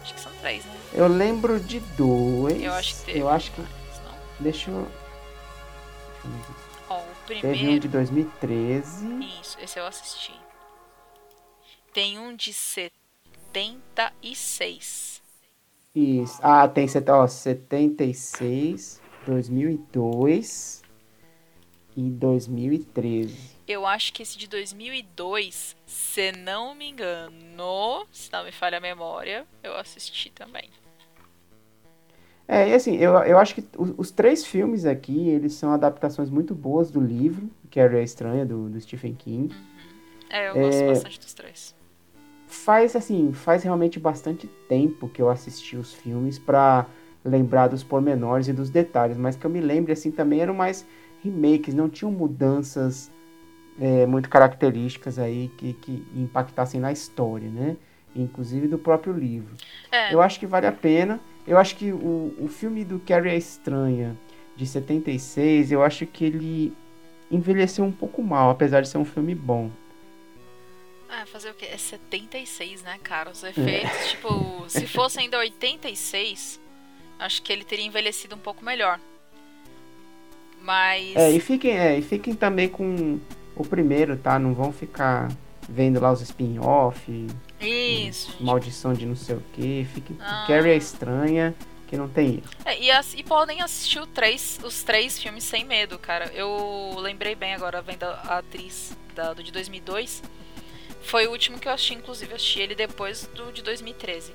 [0.00, 0.76] Acho que são três, né?
[0.94, 2.62] Eu lembro de dois.
[2.62, 3.18] Eu acho que teve.
[3.18, 3.60] Eu acho que.
[3.60, 3.68] não?
[4.38, 5.01] Deixa eu.
[6.88, 7.80] Ó, o Teve um primeiro.
[7.80, 9.06] de 2013.
[9.40, 10.34] Isso, esse eu assisti.
[11.92, 15.22] Tem um de 76.
[15.94, 16.40] Isso.
[16.42, 20.82] Ah, tem ó, 76, 2002
[21.96, 23.52] e 2013.
[23.68, 28.80] Eu acho que esse de 2002, se não me engano, se não me falha a
[28.80, 30.70] memória, eu assisti também.
[32.52, 36.28] É, e assim, eu, eu acho que os, os três filmes aqui, eles são adaptações
[36.28, 39.54] muito boas do livro, Carrie a Estranha, do, do Stephen King.
[40.28, 40.86] É, eu gosto É.
[40.86, 41.74] bastante dos três.
[42.46, 46.84] Faz, assim, faz realmente bastante tempo que eu assisti os filmes pra
[47.24, 50.84] lembrar dos pormenores e dos detalhes, mas que eu me lembre, assim, também eram mais
[51.24, 53.10] remakes, não tinham mudanças
[53.80, 57.78] é, muito características aí que, que impactassem na história, né?
[58.14, 59.54] Inclusive do próprio livro.
[59.90, 61.18] É, Eu acho que vale a pena.
[61.46, 64.16] Eu acho que o, o filme do Carrie a Estranha,
[64.56, 66.72] de 76, eu acho que ele
[67.30, 69.70] envelheceu um pouco mal, apesar de ser um filme bom.
[71.08, 71.66] ah, fazer o quê?
[71.72, 73.30] É 76, né, cara?
[73.30, 76.60] Os efeitos, tipo, se fosse ainda 86,
[77.18, 79.00] acho que ele teria envelhecido um pouco melhor.
[80.62, 81.16] Mas.
[81.16, 83.18] É, e fiquem, é, e fiquem também com
[83.56, 84.38] o primeiro, tá?
[84.38, 85.28] Não vão ficar
[85.68, 87.26] vendo lá os spin-off,
[87.66, 88.34] Isso.
[88.40, 89.86] maldição de não sei o que.
[89.94, 90.44] Fiquem com Ah.
[90.46, 91.54] Carrie a Estranha,
[91.88, 92.50] que não tem erro.
[92.64, 96.26] É, e, as- e podem assistir três, os três filmes sem medo, cara.
[96.34, 100.22] Eu lembrei bem agora, vendo a a atriz da, do de 2002.
[101.04, 102.30] Foi o último que eu assisti, inclusive.
[102.32, 104.32] Eu assisti ele depois do de 2013.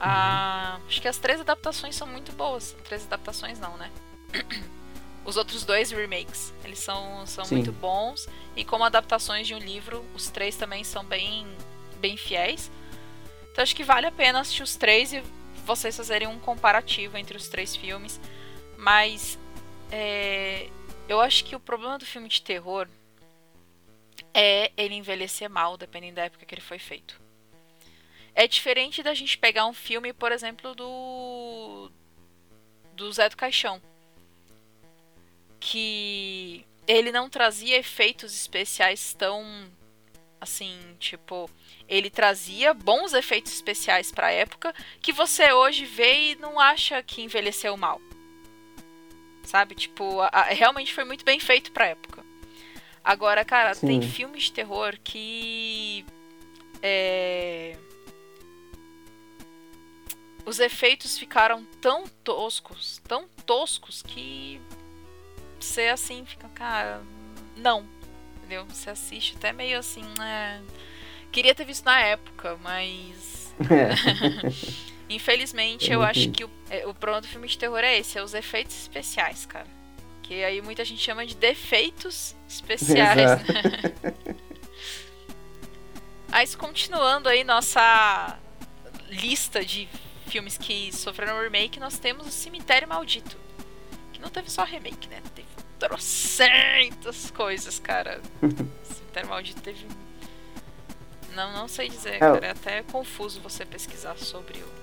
[0.00, 2.76] Ah, acho que as três adaptações são muito boas.
[2.84, 3.90] Três adaptações não, né?
[5.24, 7.56] Os outros dois remakes, eles são, são Sim.
[7.56, 8.26] muito bons.
[8.56, 11.46] E como adaptações de um livro, os três também são bem,
[11.98, 12.70] bem fiéis.
[13.50, 15.22] Então acho que vale a pena assistir os três e
[15.64, 18.20] vocês fazerem um comparativo entre os três filmes.
[18.76, 19.38] Mas
[19.90, 20.68] é,
[21.08, 22.88] eu acho que o problema do filme de terror
[24.32, 27.20] é ele envelhecer mal, dependendo da época que ele foi feito.
[28.34, 31.90] É diferente da gente pegar um filme, por exemplo, do.
[32.92, 33.82] do Zé do Caixão.
[35.58, 39.44] Que ele não trazia efeitos especiais tão.
[40.40, 41.50] Assim, tipo.
[41.88, 47.22] Ele trazia bons efeitos especiais pra época que você hoje vê e não acha que
[47.22, 48.00] envelheceu mal.
[49.42, 49.74] Sabe?
[49.74, 52.22] Tipo, a- a- realmente foi muito bem feito pra época.
[53.02, 54.08] Agora, cara, tem Sim.
[54.08, 56.04] filmes de terror que.
[56.82, 57.76] É.
[60.44, 64.60] Os efeitos ficaram tão toscos, tão toscos que
[65.60, 67.02] você assim fica, cara,
[67.56, 67.86] não.
[68.48, 68.64] Entendeu?
[68.64, 70.62] Você assiste até meio assim, né?
[71.30, 73.52] Queria ter visto na época, mas.
[73.70, 73.90] É.
[75.10, 78.22] Infelizmente, Eu acho que o, é, o problema do filme de terror é esse, é
[78.22, 79.66] os efeitos especiais, cara.
[80.22, 84.14] Que aí muita gente chama de defeitos especiais, né?
[86.28, 88.38] Mas continuando aí nossa
[89.08, 89.88] lista de
[90.26, 93.38] filmes que sofreram remake, nós temos o Cemitério Maldito.
[94.12, 95.22] Que não teve só remake, né?
[95.34, 95.47] Teve
[95.78, 98.20] trocentas coisas, cara.
[98.84, 99.86] Cemitério Maldito teve.
[101.34, 102.46] Não, não sei dizer, É, cara.
[102.46, 104.78] É até confuso você pesquisar sobre o.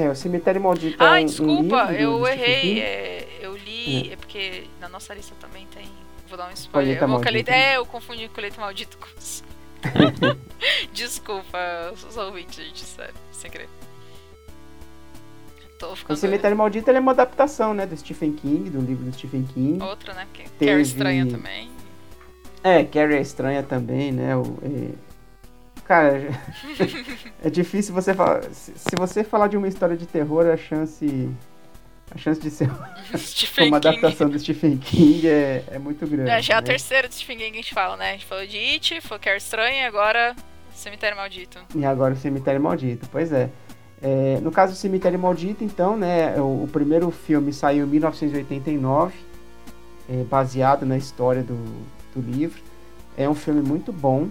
[0.00, 2.80] É, o Cemitério Maldito é Ai, um, um desculpa, do- eu errei.
[2.80, 4.12] É, eu li.
[4.12, 4.16] É.
[4.16, 5.88] porque na nossa lista também tem.
[6.28, 7.02] Vou dar um spoiler.
[7.02, 9.08] Eu colheita- é, eu confundi colheita maldito com.
[10.92, 11.58] Desculpa,
[11.92, 13.68] os ouvintes, gente, sério, sem querer.
[15.78, 16.18] Tô O ficando.
[16.18, 19.82] Cemitério Maldito é uma adaptação, né, do Stephen King, do livro do Stephen King.
[19.82, 20.26] Outra, né?
[20.32, 21.70] Que, Teve- era estranha também.
[22.64, 24.36] É, Carrie é estranha também, né?
[24.36, 24.90] O, é...
[25.84, 26.28] Cara,
[27.42, 28.42] é difícil você falar.
[28.52, 31.30] Se, você falar de uma história de terror, a chance.
[32.10, 32.68] A chance de ser
[33.68, 36.30] uma adaptação do Stephen King é, é muito grande.
[36.30, 36.66] É, já é a né?
[36.66, 38.10] terceira do Stephen King que a gente fala, né?
[38.10, 40.34] A gente falou de It, foi que era estranha e agora
[40.74, 41.58] Cemitério Maldito.
[41.74, 43.48] E agora o Cemitério Maldito, pois é.
[44.00, 49.12] É, no caso do Cemitério Maldito, então, né, o, o primeiro filme saiu em 1989,
[50.08, 51.56] é, baseado na história do,
[52.14, 52.62] do livro.
[53.16, 54.28] É um filme muito bom,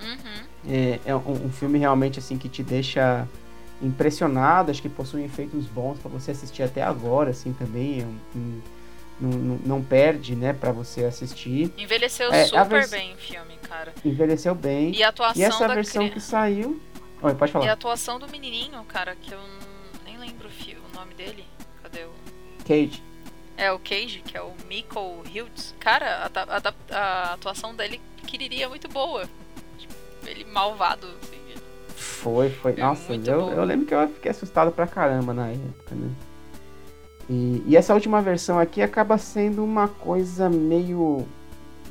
[0.00, 0.42] Uhum.
[0.68, 3.26] é, é um, um filme realmente assim que te deixa
[3.80, 8.38] impressionado, acho que possui efeitos bons para você assistir até agora, assim, também, é um-
[8.38, 8.60] um-
[9.20, 11.72] não, não, perde, né, para você assistir.
[11.76, 13.92] Envelheceu É, super vers- bem o filme, cara.
[14.04, 14.92] Envelheceu bem.
[14.94, 16.80] E a atuação E essa versão cri- que saiu...
[17.22, 17.68] Oi, pode E falar.
[17.70, 19.40] a atuação do menininho, cara, que eu
[20.04, 21.44] nem lembro o, nome dele.
[21.82, 22.12] Cadê o.
[22.66, 23.02] Cage.
[23.56, 25.74] É o Cage, que é o Miko Hiltz.
[25.78, 29.28] Cara, a, a a atuação dele queria muito boa.
[29.78, 29.94] Tipo,
[30.26, 31.42] ele malvado, assim.
[31.96, 32.72] Foi, foi.
[32.72, 33.52] É Nossa, eu, bom.
[33.52, 36.10] eu lembro que eu fiquei assustado pra caramba na época, né?
[37.28, 41.26] E, e essa última versão aqui acaba sendo uma coisa meio.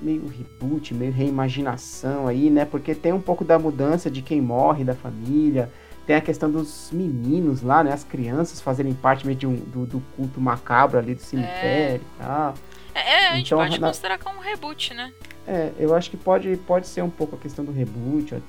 [0.01, 2.65] Meio reboot, meio reimaginação aí, né?
[2.65, 5.71] Porque tem um pouco da mudança de quem morre da família.
[6.05, 7.93] Tem a questão dos meninos lá, né?
[7.93, 12.21] As crianças fazerem parte meio de um, do, do culto macabro ali do cemitério e
[12.23, 12.53] tal.
[12.93, 15.13] É, é, a gente Então, pode na- considerar como um reboot, né?
[15.47, 18.41] É, eu acho que pode, pode ser um pouco a questão do reboot,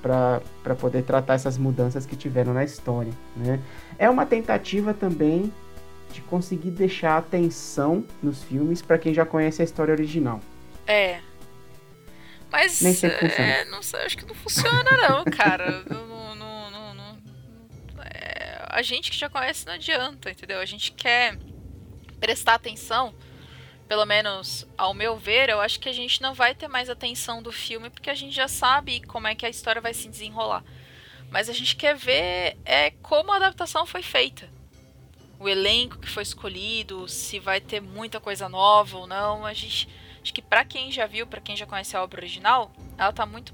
[0.00, 0.40] pra
[0.78, 3.58] poder tratar essas mudanças que tiveram na história, né?
[3.98, 5.52] É uma tentativa também
[6.12, 10.40] de conseguir deixar atenção nos filmes pra quem já conhece a história original.
[10.86, 11.20] É.
[12.50, 13.50] Mas Nem sempre funciona.
[13.50, 15.82] é, não sei, acho que não funciona não, cara.
[15.90, 16.04] Não-
[16.36, 17.18] não- não- não-
[18.04, 20.60] é, a gente que já conhece não adianta, entendeu?
[20.60, 21.36] A gente quer
[22.20, 23.14] prestar atenção,
[23.88, 27.42] pelo menos ao meu ver, eu acho que a gente não vai ter mais atenção
[27.42, 30.62] do filme porque a gente já sabe como é que a história vai se desenrolar.
[31.30, 34.48] Mas a gente quer ver é como a adaptação foi feita.
[35.40, 39.44] O elenco que foi escolhido, se vai ter muita coisa nova ou não.
[39.44, 39.88] A gente
[40.24, 43.26] Acho que pra quem já viu, pra quem já conhece a obra original, ela tá
[43.26, 43.52] muito.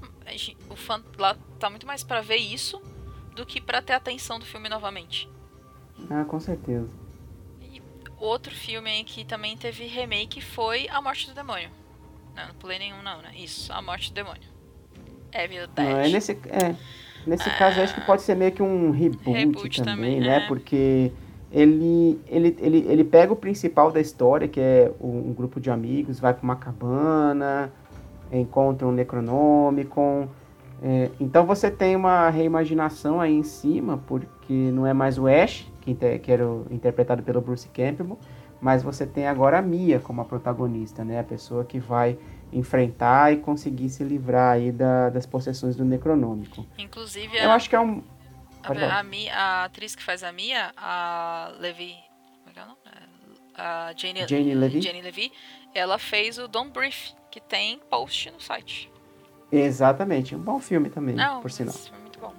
[0.69, 2.81] O fã lá tá muito mais pra ver isso
[3.35, 5.27] do que pra ter a atenção do filme novamente.
[6.09, 6.89] Ah, com certeza.
[8.17, 11.69] Outro filme aí que também teve remake foi A Morte do Demônio.
[12.33, 13.31] Não, não pulei nenhum, não, né?
[13.35, 14.49] Isso, A Morte do Demônio.
[15.29, 15.67] Dead.
[15.77, 16.73] Não, é nesse, é,
[17.27, 20.37] nesse caso, eu acho que pode ser meio que um reboot, Reboot também, também, né?
[20.37, 20.47] é.
[20.47, 21.11] Porque
[21.51, 26.19] ele, ele, ele, ele pega o principal da história, que é um, grupo de amigos,
[26.19, 27.71] vai pra uma cabana,
[28.31, 30.27] encontra um Necronomicon.
[30.81, 35.67] é, então você tem uma reimaginação aí em cima, porque não é mais o Ash,
[35.81, 38.17] que, que era o- interpretado pelo Bruce Campbell,
[38.61, 41.19] mas você tem agora a Mia como a protagonista, né?
[41.19, 42.17] A pessoa que vai
[42.53, 46.65] enfrentar e conseguir se livrar aí da- das possessões do Necronômico.
[46.77, 48.01] Inclusive, Eu a, acho que é um.
[48.63, 51.95] A, a, Mi- a atriz que faz a Mia, a Levi.
[52.39, 52.77] Como é que é o nome?
[53.55, 54.81] A Jane, Jane Levy?
[54.81, 55.31] Jane Levy,
[55.73, 58.89] ela fez o Don't Brief, que tem post no site.
[59.51, 61.73] Exatamente, um bom filme também, Não, por sinal.
[61.73, 62.33] foi muito bom.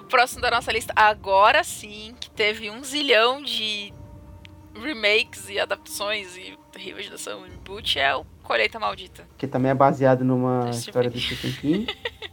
[0.00, 3.94] O próximo da nossa lista, agora sim, que teve um zilhão de
[4.74, 9.26] remakes e adaptações e reimaginação e reboot, é o Colheita Maldita.
[9.38, 11.86] Que também é baseado numa história do Stephen King.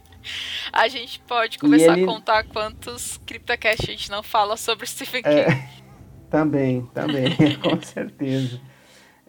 [0.72, 5.22] A gente pode começar ele- a contar quantos CryptoCast a gente não fala sobre Stephen
[5.22, 5.34] King.
[5.40, 5.68] É,
[6.30, 7.30] também, também,
[7.60, 8.60] com certeza.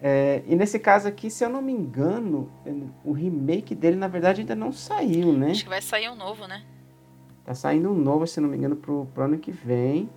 [0.01, 2.49] É, e nesse caso aqui, se eu não me engano,
[3.03, 5.51] o remake dele, na verdade, ainda não saiu, né?
[5.51, 6.63] Acho que vai sair um novo, né?
[7.43, 10.09] Tá saindo um novo, se não me engano, pro, pro ano que vem.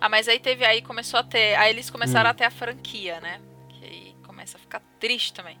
[0.00, 2.30] Ah, mas aí teve, aí começou a ter, aí eles começaram Hum.
[2.30, 3.40] a ter a franquia, né?
[3.68, 5.58] Que aí começa a ficar triste também.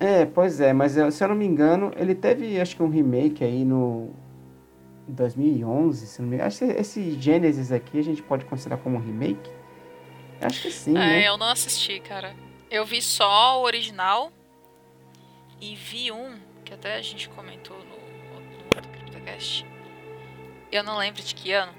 [0.00, 2.88] É, pois é, mas eu- se eu não me engano, ele teve, acho que um
[2.90, 4.10] remake aí no
[5.06, 6.48] 2011, se não me engano.
[6.48, 9.50] Acho que esse Genesis aqui a gente pode considerar como um remake?
[10.40, 11.28] Acho que sim, É, né?
[11.28, 12.34] eu não assisti, cara.
[12.70, 14.32] Eu vi só o original
[15.60, 19.64] e vi um que até a gente comentou no, no outro CryptoCast.
[20.72, 21.72] Eu não lembro de que ano.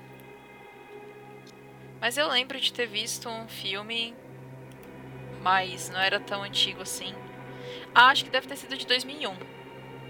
[2.00, 4.16] Mas eu lembro de ter visto um filme,
[5.42, 7.14] mas não era tão antigo assim.
[7.96, 9.34] Acho que deve ter sido de 2001.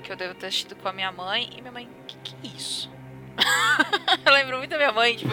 [0.03, 1.49] Que eu devo ter assistido com a minha mãe.
[1.55, 2.91] E minha mãe, que que é isso?
[4.25, 5.31] eu lembro muito da minha mãe, tipo,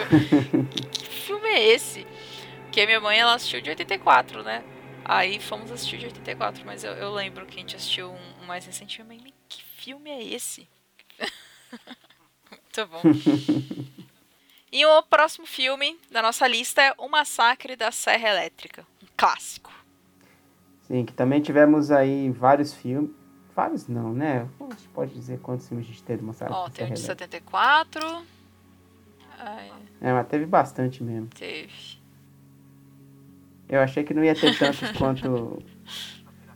[0.91, 2.05] que filme é esse?
[2.63, 4.63] Porque a minha mãe, ela assistiu de 84, né?
[5.05, 8.45] Aí fomos assistir de 84, mas eu, eu lembro que a gente assistiu um, um
[8.45, 9.01] mais recente.
[9.03, 10.67] Minha mãe, que filme é esse?
[12.49, 13.01] Muito bom.
[14.71, 18.85] e o próximo filme da nossa lista é O Massacre da Serra Elétrica.
[19.01, 19.82] Um clássico.
[20.83, 23.11] Sim, que também tivemos aí vários filmes.
[23.55, 24.47] Vários não, né?
[24.59, 28.23] A gente pode dizer quantos filmes a gente teve uma Ó, tem um de 74.
[29.39, 31.27] Ai, É, mas teve bastante mesmo.
[31.27, 32.01] teve.
[33.69, 35.61] Eu achei que não ia ter tantos quanto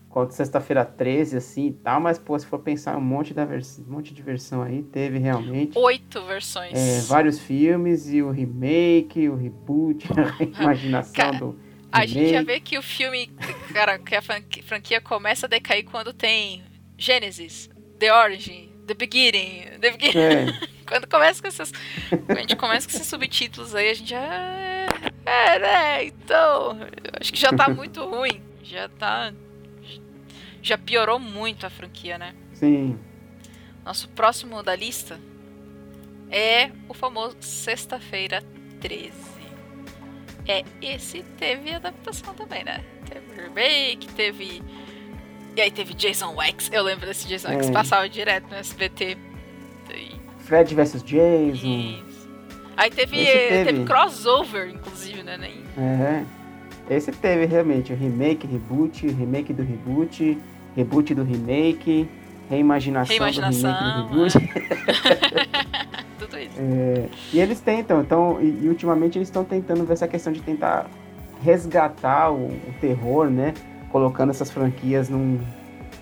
[0.10, 3.80] quanto sexta-feira 13, assim e tal, mas pô, se for pensar um monte, da vers...
[3.88, 5.78] um monte de versão aí, teve realmente.
[5.78, 6.74] Oito versões.
[6.74, 11.60] É, vários filmes e o remake, o reboot, a imaginação Cara, do
[11.92, 13.28] A gente já vê que o filme,
[13.74, 16.64] cara, que a franqui- franquia começa a decair quando tem
[16.98, 17.70] Genesis,
[18.00, 20.52] The Origin, The Beginning, The Beginning.
[20.64, 21.72] É, Quando começa com essas.
[22.10, 24.24] Quando a gente começa com esses subtítulos aí, a gente já.
[25.26, 26.04] É, né?
[26.06, 26.78] Então.
[27.20, 28.42] Acho que já tá muito ruim.
[28.64, 29.34] Já tá.
[30.62, 32.34] Já piorou muito a franquia, né?
[32.54, 32.98] sim.
[33.86, 35.18] Nosso próximo da lista
[36.30, 38.44] é o famoso Sexta-feira
[38.82, 39.12] 13.
[40.48, 42.82] É, esse teve adaptação também, né?
[43.10, 44.62] Teve remake, teve.
[45.56, 46.70] E aí teve Jason Wax.
[46.72, 47.72] Eu lembro desse Jason Wax, É.
[47.72, 49.18] passava direto no SBT.
[49.94, 51.68] E- Fred vs Jason.
[51.68, 52.30] Isso.
[52.78, 53.66] Aí teve, teve.
[53.66, 55.38] teve crossover, inclusive, né?
[55.38, 55.64] Nem...
[55.78, 56.24] É.
[56.90, 60.38] Esse teve realmente o remake, reboot, remake do reboot,
[60.76, 62.08] reboot do remake,
[62.50, 64.50] reimaginação, Reimaginação, do remake.
[66.20, 66.56] Tudo isso.
[66.60, 70.42] É, e eles tentam, então, e, e ultimamente eles estão tentando ver essa questão de
[70.42, 70.88] tentar
[71.42, 73.54] resgatar o, o terror, né?
[73.92, 75.40] Colocando essas franquias num,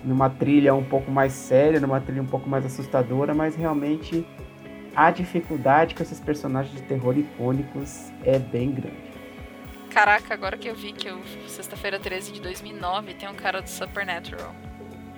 [0.02, 4.26] numa trilha um pouco mais séria, numa trilha um pouco mais assustadora, mas realmente
[4.94, 9.06] a dificuldade com esses personagens de terror icônicos é bem grande.
[9.90, 13.68] Caraca, agora que eu vi que o Sexta-feira 13 de 2009 tem um cara do
[13.68, 14.54] Supernatural.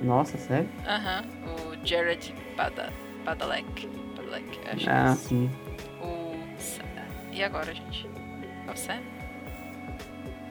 [0.01, 0.69] Nossa, sério?
[0.87, 2.93] Aham, o Jared Bada,
[3.25, 3.87] Badalek.
[4.17, 5.29] Badalek, acho que é Ah, isso.
[5.29, 5.51] sim.
[6.01, 6.37] O.
[7.33, 8.09] E agora, gente?
[8.67, 9.01] É o Sam?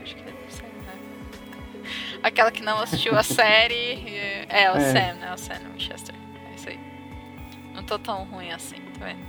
[0.01, 2.19] Acho que é o Sam, né?
[2.23, 4.45] Aquela que não assistiu a série.
[4.49, 4.79] É, é o É.
[4.79, 5.33] Sam, né?
[5.33, 6.15] O Sam Winchester.
[6.51, 6.79] É isso aí.
[7.73, 9.25] Não tô tão ruim assim, tá vendo?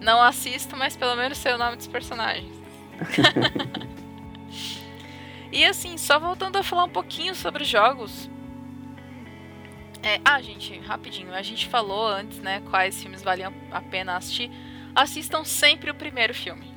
[0.00, 2.56] Não assisto, mas pelo menos sei o nome dos personagens.
[5.52, 8.28] e assim, só voltando a falar um pouquinho sobre os jogos.
[10.08, 11.34] É, ah, gente, rapidinho.
[11.34, 14.50] A gente falou antes, né, quais filmes valiam a pena assistir.
[14.94, 16.74] Assistam sempre o primeiro filme.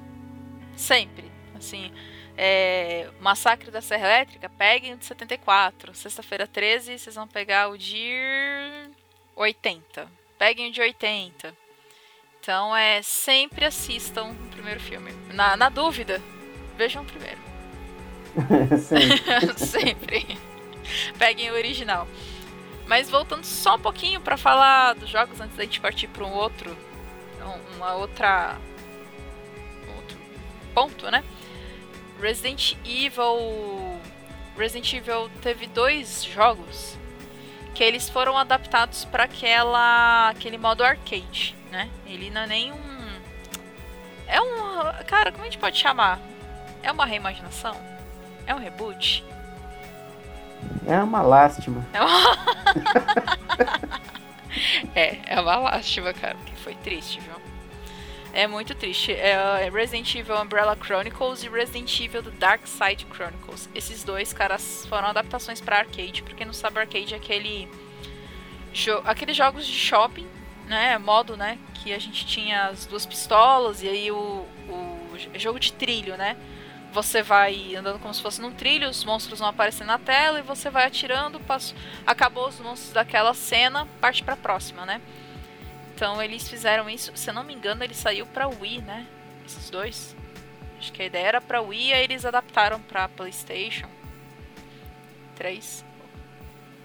[0.76, 1.32] Sempre.
[1.56, 1.94] Assim,
[2.38, 5.96] é, Massacre da Serra Elétrica, peguem o de 74.
[5.96, 8.12] Sexta-feira 13, vocês vão pegar o de
[9.34, 10.12] 80.
[10.38, 11.56] Peguem o de 80.
[12.42, 15.14] Então, é, sempre assistam o primeiro filme.
[15.34, 16.22] Na, na dúvida,
[16.76, 17.40] vejam o primeiro.
[18.78, 19.56] Sim.
[19.56, 20.38] Sempre.
[21.18, 22.06] Peguem o original.
[22.92, 26.34] Mas voltando só um pouquinho pra falar dos jogos antes da gente partir para um
[26.34, 26.78] outro,
[27.42, 28.58] um- uma outra,
[29.96, 30.18] outro
[30.74, 31.24] ponto, né?
[32.20, 33.98] Resident Evil,
[34.58, 36.98] Resident Evil teve dois jogos
[37.74, 41.90] que eles foram adaptados para aquela, aquele modo arcade, né?
[42.06, 43.22] Ele não é nem um,
[44.28, 46.20] é um, cara, como a gente pode chamar?
[46.84, 47.74] É uma reimaginação?
[48.46, 49.24] É um reboot?
[50.86, 51.86] É uma lástima.
[51.94, 52.38] É uma...
[54.96, 57.42] é, é uma lástima, cara, porque foi triste, viu?
[58.34, 59.12] É muito triste.
[59.12, 63.70] É Resident Evil Umbrella Chronicles e Resident Evil The Dark Side Chronicles.
[63.76, 66.24] Esses dois, caras, foram adaptações pra arcade.
[66.24, 67.68] Pra quem não sabe, arcade é aquele...
[68.74, 70.28] Jo aqueles jogos de shopping,
[70.66, 70.98] né?
[70.98, 71.58] Modo, né?
[71.74, 76.38] Que a gente tinha as duas pistolas e aí o, o jogo de trilho, né?
[76.92, 80.44] Você vai andando como se fosse num trilho, os monstros vão aparecendo na tela e
[80.44, 81.74] você vai atirando, passo...
[82.06, 85.00] acabou os monstros daquela cena, parte pra próxima, né?
[85.96, 89.08] Então eles fizeram isso, se eu não me engano, ele saiu pra Wii, né?
[89.46, 90.16] Esses dois.
[90.78, 93.88] Acho que a ideia era pra Wii, aí eles adaptaram pra PlayStation
[95.36, 95.86] 3.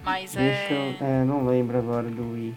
[0.05, 0.69] Mas é.
[0.71, 2.55] eu, é, não lembro agora do Wii.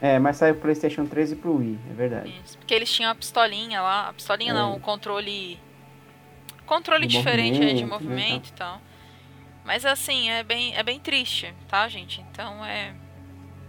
[0.00, 2.34] É, mas saiu pro PlayStation 3 e pro Wii, é verdade.
[2.44, 4.08] Isso, porque eles tinham a pistolinha lá.
[4.08, 4.54] A pistolinha É.
[4.54, 5.60] não, o controle.
[6.74, 8.80] Controle De diferente né, de movimento, né, movimento e tal.
[9.64, 12.20] Mas assim, é bem, é bem triste, tá, gente?
[12.30, 12.94] Então é.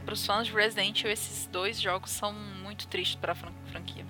[0.05, 4.05] Pros fãs de Resident Evil, esses dois jogos são muito tristes pra fran- franquia.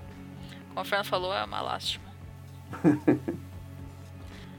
[0.70, 2.06] Como a Fernanda falou, é uma lástima.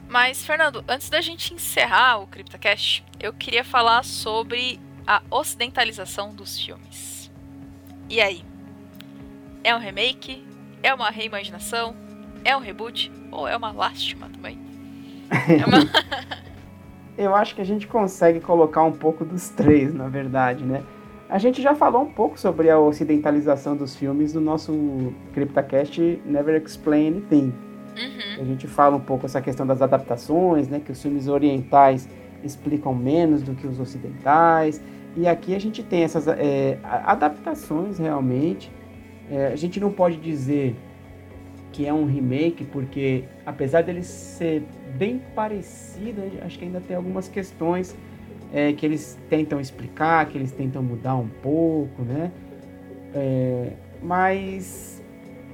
[0.09, 6.61] Mas, Fernando, antes da gente encerrar o CryptoCast, eu queria falar sobre a ocidentalização dos
[6.61, 7.31] filmes.
[8.09, 8.45] E aí?
[9.65, 10.47] É um remake?
[10.83, 11.97] É uma reimaginação?
[12.45, 13.11] É um reboot?
[13.31, 14.59] Ou é uma lástima também?
[15.49, 15.79] É uma...
[17.17, 20.83] Eu acho que a gente consegue colocar um pouco dos três, na verdade, né?
[21.29, 26.61] A gente já falou um pouco sobre a ocidentalização dos filmes no nosso CryptoCast Never
[26.63, 27.53] Explain Anything.
[27.97, 28.43] Uhum.
[28.43, 30.81] A gente fala um pouco essa questão das adaptações, né?
[30.85, 32.09] Que os filmes orientais
[32.43, 34.81] explicam menos do que os ocidentais.
[35.17, 38.71] E aqui a gente tem essas é, adaptações realmente.
[39.31, 40.77] É, a gente não pode dizer
[41.75, 44.63] que é um remake, porque apesar dele ser
[44.97, 47.97] bem parecido, acho que ainda tem algumas questões
[48.53, 52.31] é, que eles tentam explicar, que eles tentam mudar um pouco, né?
[53.13, 55.03] É, mas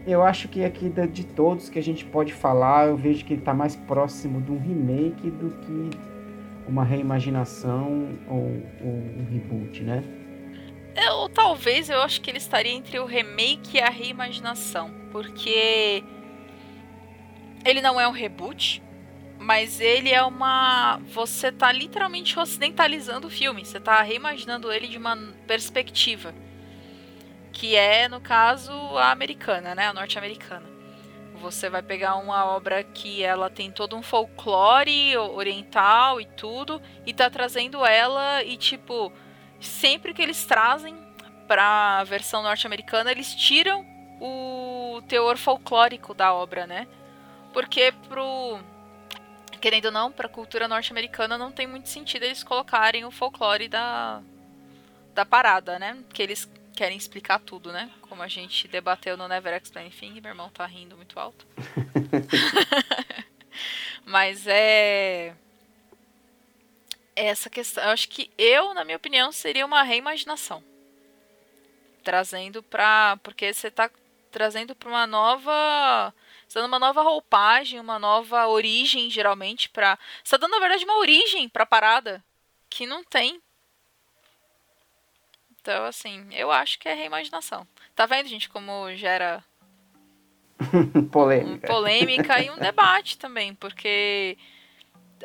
[0.07, 3.41] eu acho que aqui de todos que a gente pode falar, eu vejo que ele
[3.41, 5.91] está mais próximo de um remake do que
[6.69, 10.05] uma reimaginação ou, ou um reboot, né?
[10.95, 14.99] É, Ou talvez eu acho que ele estaria entre o remake e a reimaginação.
[15.11, 16.05] Porque
[17.65, 18.82] ele não é um reboot,
[19.39, 21.01] mas ele é uma.
[21.12, 23.65] Você tá literalmente ocidentalizando o filme.
[23.65, 25.16] Você tá reimaginando ele de uma
[25.47, 26.35] perspectiva.
[27.53, 29.89] Que é, no caso, a americana, né?
[29.89, 30.69] A norte-americana.
[31.41, 37.15] Você vai pegar uma obra que ela tem todo um folclore oriental e tudo, e
[37.15, 39.11] tá trazendo ela e tipo
[39.59, 40.95] sempre que eles trazem
[41.49, 43.85] pra versão norte-americana, eles tiram
[44.21, 46.87] o teor folclórico da obra, né?
[47.53, 48.61] Porque pro
[49.61, 54.23] querendo ou não, pra cultura norte-americana não tem muito sentido eles colocarem o folclore da
[55.15, 55.99] da parada, né?
[56.13, 57.91] Que eles querem explicar tudo, né?
[58.03, 61.47] Como a gente debateu no Never Explain Thing, meu irmão tá rindo muito alto.
[64.05, 65.35] Mas é
[67.15, 70.65] essa questão, eu acho que eu, na minha opinião, seria uma reimaginação.
[72.03, 73.19] Trazendo pra.
[73.23, 73.91] Porque você tá
[74.31, 76.15] trazendo pra uma nova.
[76.47, 79.98] Você tá dando uma nova roupagem, uma nova origem, geralmente, pra.
[80.24, 82.24] Você tá dando, na verdade, uma origem pra parada
[82.69, 83.40] que não tem.
[85.61, 87.66] Então, assim, eu acho que é reimaginação.
[87.94, 89.44] Tá vendo, gente, como gera
[90.94, 91.66] um Polêmica.
[91.66, 94.39] polêmica e um debate também, porque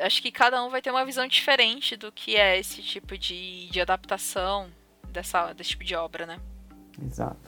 [0.00, 3.68] acho que cada um vai ter uma visão diferente do que é esse tipo de,
[3.70, 4.70] de adaptação
[5.08, 6.38] dessa, desse tipo de obra, né?
[7.02, 7.45] Exato.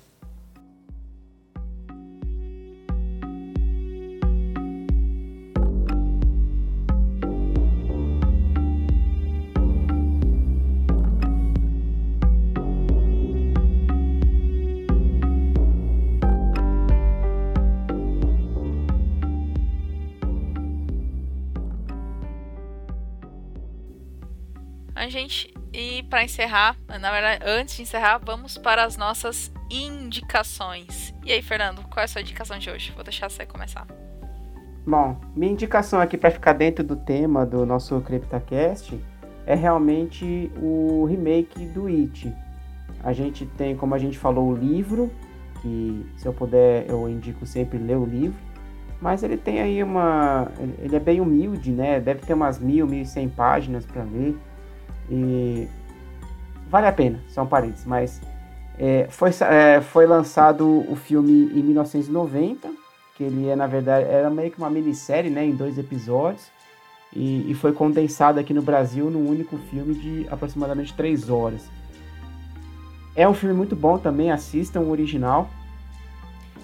[25.08, 31.14] Gente, e para encerrar, na verdade, antes de encerrar, vamos para as nossas indicações.
[31.24, 32.92] E aí, Fernando, qual é a sua indicação de hoje?
[32.92, 33.86] Vou deixar você começar.
[34.86, 38.98] Bom, minha indicação aqui para ficar dentro do tema do nosso CryptoCast
[39.46, 42.30] é realmente o remake do It.
[43.02, 45.10] A gente tem, como a gente falou, o livro,
[45.62, 48.38] que se eu puder eu indico sempre ler o livro,
[49.00, 50.50] mas ele tem aí uma.
[50.80, 52.00] Ele é bem humilde, né?
[52.00, 54.36] Deve ter umas mil, mil e cem páginas para ler.
[55.10, 55.68] E
[56.68, 58.20] vale a pena, são parênteses, mas
[58.78, 62.68] é, foi, é, foi lançado o filme em 1990
[63.18, 66.46] que ele é, na verdade, era meio que uma minissérie, né, em dois episódios,
[67.12, 71.68] e, e foi condensado aqui no Brasil num único filme de aproximadamente três horas.
[73.16, 75.50] É um filme muito bom também, assistam o original.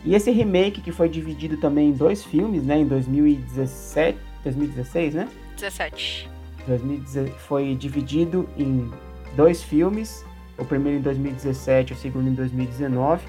[0.04, 5.28] E esse remake que foi dividido também em dois filmes, né, em 2017, 2016, né?
[5.56, 6.34] 17.
[6.66, 8.90] 2010 foi dividido em
[9.36, 10.24] dois filmes,
[10.58, 13.22] o primeiro em 2017, o segundo em 2019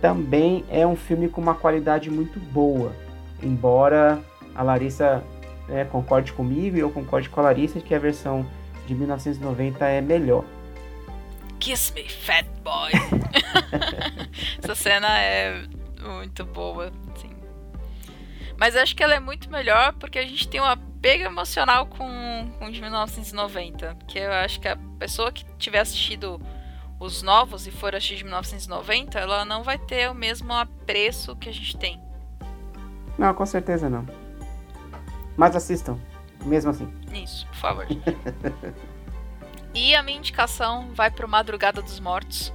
[0.00, 2.92] também é um filme com uma qualidade muito boa.
[3.42, 4.18] Embora
[4.54, 5.22] a Larissa
[5.68, 8.46] né, concorde comigo e eu concorde com a Larissa que a versão
[8.86, 10.44] de 1990 é melhor.
[11.58, 12.90] Kiss me, fat boy.
[14.62, 15.62] Essa cena é
[16.02, 17.29] muito boa, sim.
[18.60, 22.52] Mas acho que ela é muito melhor porque a gente tem uma apego emocional com,
[22.58, 23.94] com de 1990.
[23.94, 26.38] Porque eu acho que a pessoa que tiver assistido
[27.00, 31.48] os novos e for assistir de 1990, ela não vai ter o mesmo apreço que
[31.48, 31.98] a gente tem.
[33.16, 34.06] Não, com certeza não.
[35.38, 35.98] Mas assistam,
[36.44, 36.92] mesmo assim.
[37.14, 37.86] Isso, por favor.
[39.72, 42.52] e a minha indicação vai pro Madrugada dos Mortos.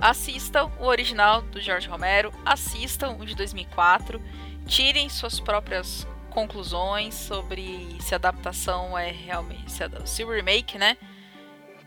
[0.00, 4.20] Assistam o original do George Romero, assistam o de 2004,
[4.72, 9.70] tirem suas próprias conclusões sobre se a adaptação é realmente.
[9.70, 10.96] Se, a, se o remake, né?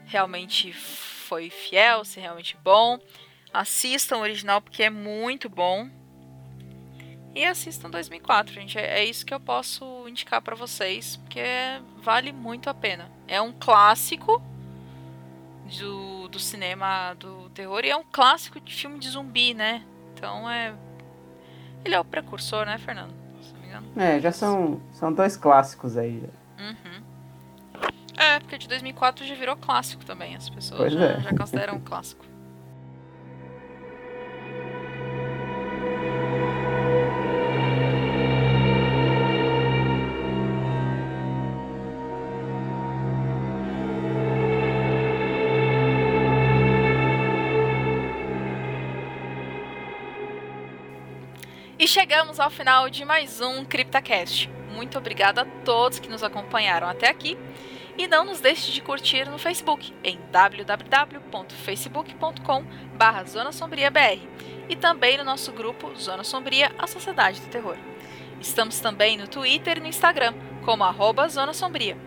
[0.06, 3.00] Realmente foi fiel, se é realmente bom.
[3.52, 5.90] Assistam o original porque é muito bom.
[7.34, 8.78] E assistam 2004, gente.
[8.78, 11.42] É, é isso que eu posso indicar para vocês, porque
[12.04, 13.12] vale muito a pena.
[13.28, 14.40] É um clássico
[15.80, 19.84] do, do cinema do terror e é um clássico de filme de zumbi, né?
[20.14, 20.85] Então é.
[21.86, 23.14] Ele é o precursor, né, Fernando?
[23.42, 23.88] Se não me engano.
[23.96, 26.24] É, já são, são dois clássicos aí.
[26.60, 27.04] Uhum.
[28.18, 30.36] É, porque de 2004 já virou clássico também.
[30.36, 31.22] As pessoas Pois já, é.
[31.22, 32.26] já consideram um clássico.
[51.96, 54.50] Chegamos ao final de mais um CryptaCast.
[54.70, 57.38] Muito obrigada a todos que nos acompanharam até aqui.
[57.98, 64.28] E não nos deixe de curtir no Facebook em www.facebook.com.br Zona Sombria BR
[64.68, 67.78] e também no nosso grupo Zona Sombria, a Sociedade do Terror.
[68.42, 70.34] Estamos também no Twitter e no Instagram
[70.66, 71.98] como arroba Zona Sombria.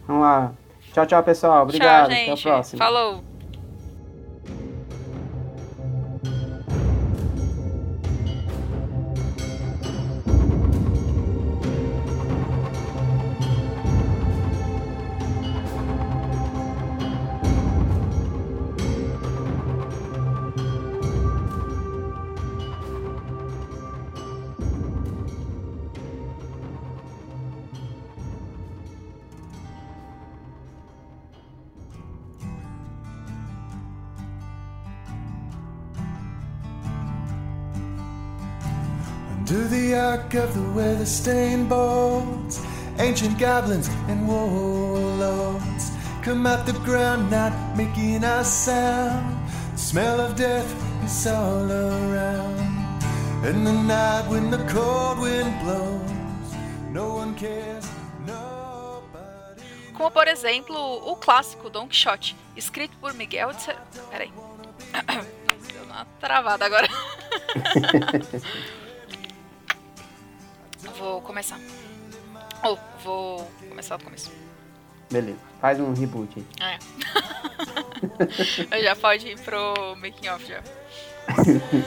[0.06, 0.54] Vamos lá.
[0.92, 1.64] Tchau, tchau, pessoal.
[1.64, 2.08] Obrigado.
[2.08, 2.30] tchau, gente.
[2.30, 2.78] Até o próximo.
[2.78, 3.33] Falou!
[39.94, 42.60] Arc of the weather stained boards,
[42.98, 45.90] ancient goblins and warlords
[46.24, 49.36] come out the ground, not making a sound.
[49.72, 50.70] The smell of death
[51.04, 52.56] is all around.
[53.44, 56.10] And the night when the cold wind blows,
[56.90, 57.86] no one cares,
[58.26, 59.62] nobody.
[59.92, 63.76] Como, por exemplo, o clássico Don Quixote, escrito por Miguel de Cer...
[64.10, 64.32] Peraí.
[65.72, 66.88] Deu uma travada agora.
[70.98, 71.58] vou começar.
[72.62, 74.30] Ou, vou começar do começo.
[75.10, 75.38] Beleza.
[75.60, 76.78] Faz um reboot aí.
[76.78, 76.78] É.
[78.76, 80.62] Eu já pode ir pro making off já.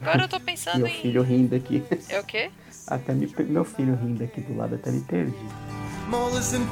[0.00, 1.02] Agora eu tô Meu pensando em.
[1.02, 1.82] filho rindo aqui.
[2.08, 2.50] É o quê?
[2.86, 5.36] Até me, meu filho rindo aqui do lado, até me perdi.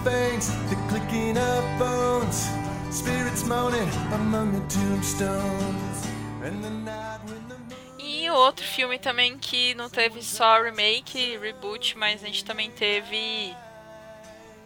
[0.02, 1.78] Fangs, the clicking of
[2.28, 2.48] bones,
[2.90, 6.06] spirits moaning among the tombstones.
[6.42, 7.56] And the night when the
[7.98, 13.54] E outro filme também que não teve só remake, reboot, mas a gente também teve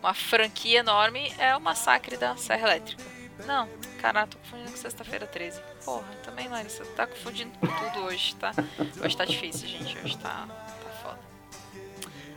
[0.01, 3.03] uma franquia enorme é o Massacre da Serra Elétrica.
[3.47, 3.69] Não,
[4.01, 5.61] caralho, tô confundindo com Sexta-feira 13.
[5.85, 8.53] Porra, também, Larissa, tá confundindo com tudo hoje, tá?
[9.03, 9.97] Hoje tá difícil, gente.
[9.99, 11.21] Hoje tá, tá foda.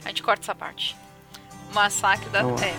[0.04, 0.96] A gente corta essa parte.
[1.74, 2.42] Massacre da...
[2.42, 2.68] Vamos lá.
[2.68, 2.72] I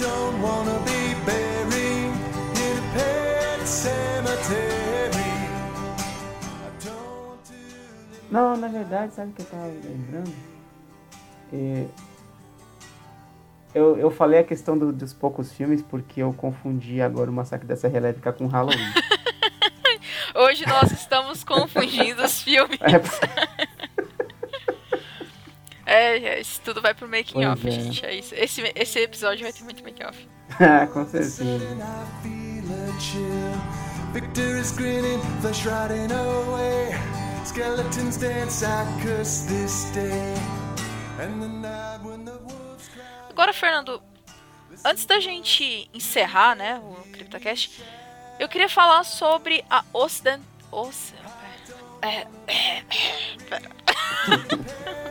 [0.00, 2.12] don't wanna be buried
[2.56, 5.14] in a pet cemetery.
[6.60, 10.32] I don't want to live Não, na verdade, sabe o que eu tava lembrando?
[11.52, 11.86] É,
[13.74, 17.66] Eu, eu falei a questão do- dos poucos filmes porque eu confundi agora o Massacre
[17.66, 18.78] da Serra Elétrica com Halloween.
[20.34, 22.78] Hoje nós estamos confundindo os filmes.
[22.80, 22.98] É,
[25.94, 27.70] é, isso tudo vai pro making Pois off, é.
[27.70, 28.04] gente.
[28.06, 28.34] É isso.
[28.34, 30.28] Esse, esse episódio vai ter muito making off.
[30.60, 31.42] Ah, com certeza.
[31.42, 34.12] and I feel a chill.
[34.12, 36.94] Victor is grinning, flesh rotting away.
[37.44, 40.34] Skeletons dance, I curse this day.
[41.18, 43.02] And the night when the wolves cry.
[43.30, 44.00] Agora, Fernando,
[44.84, 47.82] Antes da gente encerrar, né, o CryptoCast,
[48.38, 50.42] eu queria falar sobre a Ocident...
[50.70, 51.14] Oce...
[52.02, 52.84] É, é, é,
[53.48, 53.70] pera.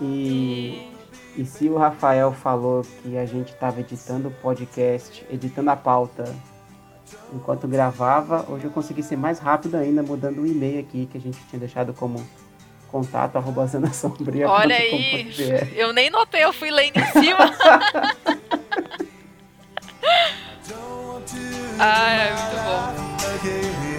[0.00, 0.90] E,
[1.36, 6.24] e se o Rafael falou que a gente estava editando o podcast, editando a pauta
[7.32, 11.20] enquanto gravava, hoje eu consegui ser mais rápido ainda, mudando o e-mail aqui que a
[11.20, 12.26] gente tinha deixado como
[12.88, 13.68] contato arroba.
[14.48, 15.30] Olha aí,
[15.76, 17.50] eu nem notei, eu fui lendo em cima.
[20.68, 21.36] Don't want to
[21.78, 23.10] ah, é muito bom.
[23.34, 23.90] again.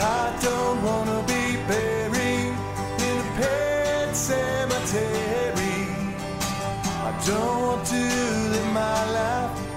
[0.00, 2.54] I don't wanna be buried
[3.06, 5.88] in a pet cemetery.
[7.06, 8.02] I don't want to
[8.52, 9.67] live my life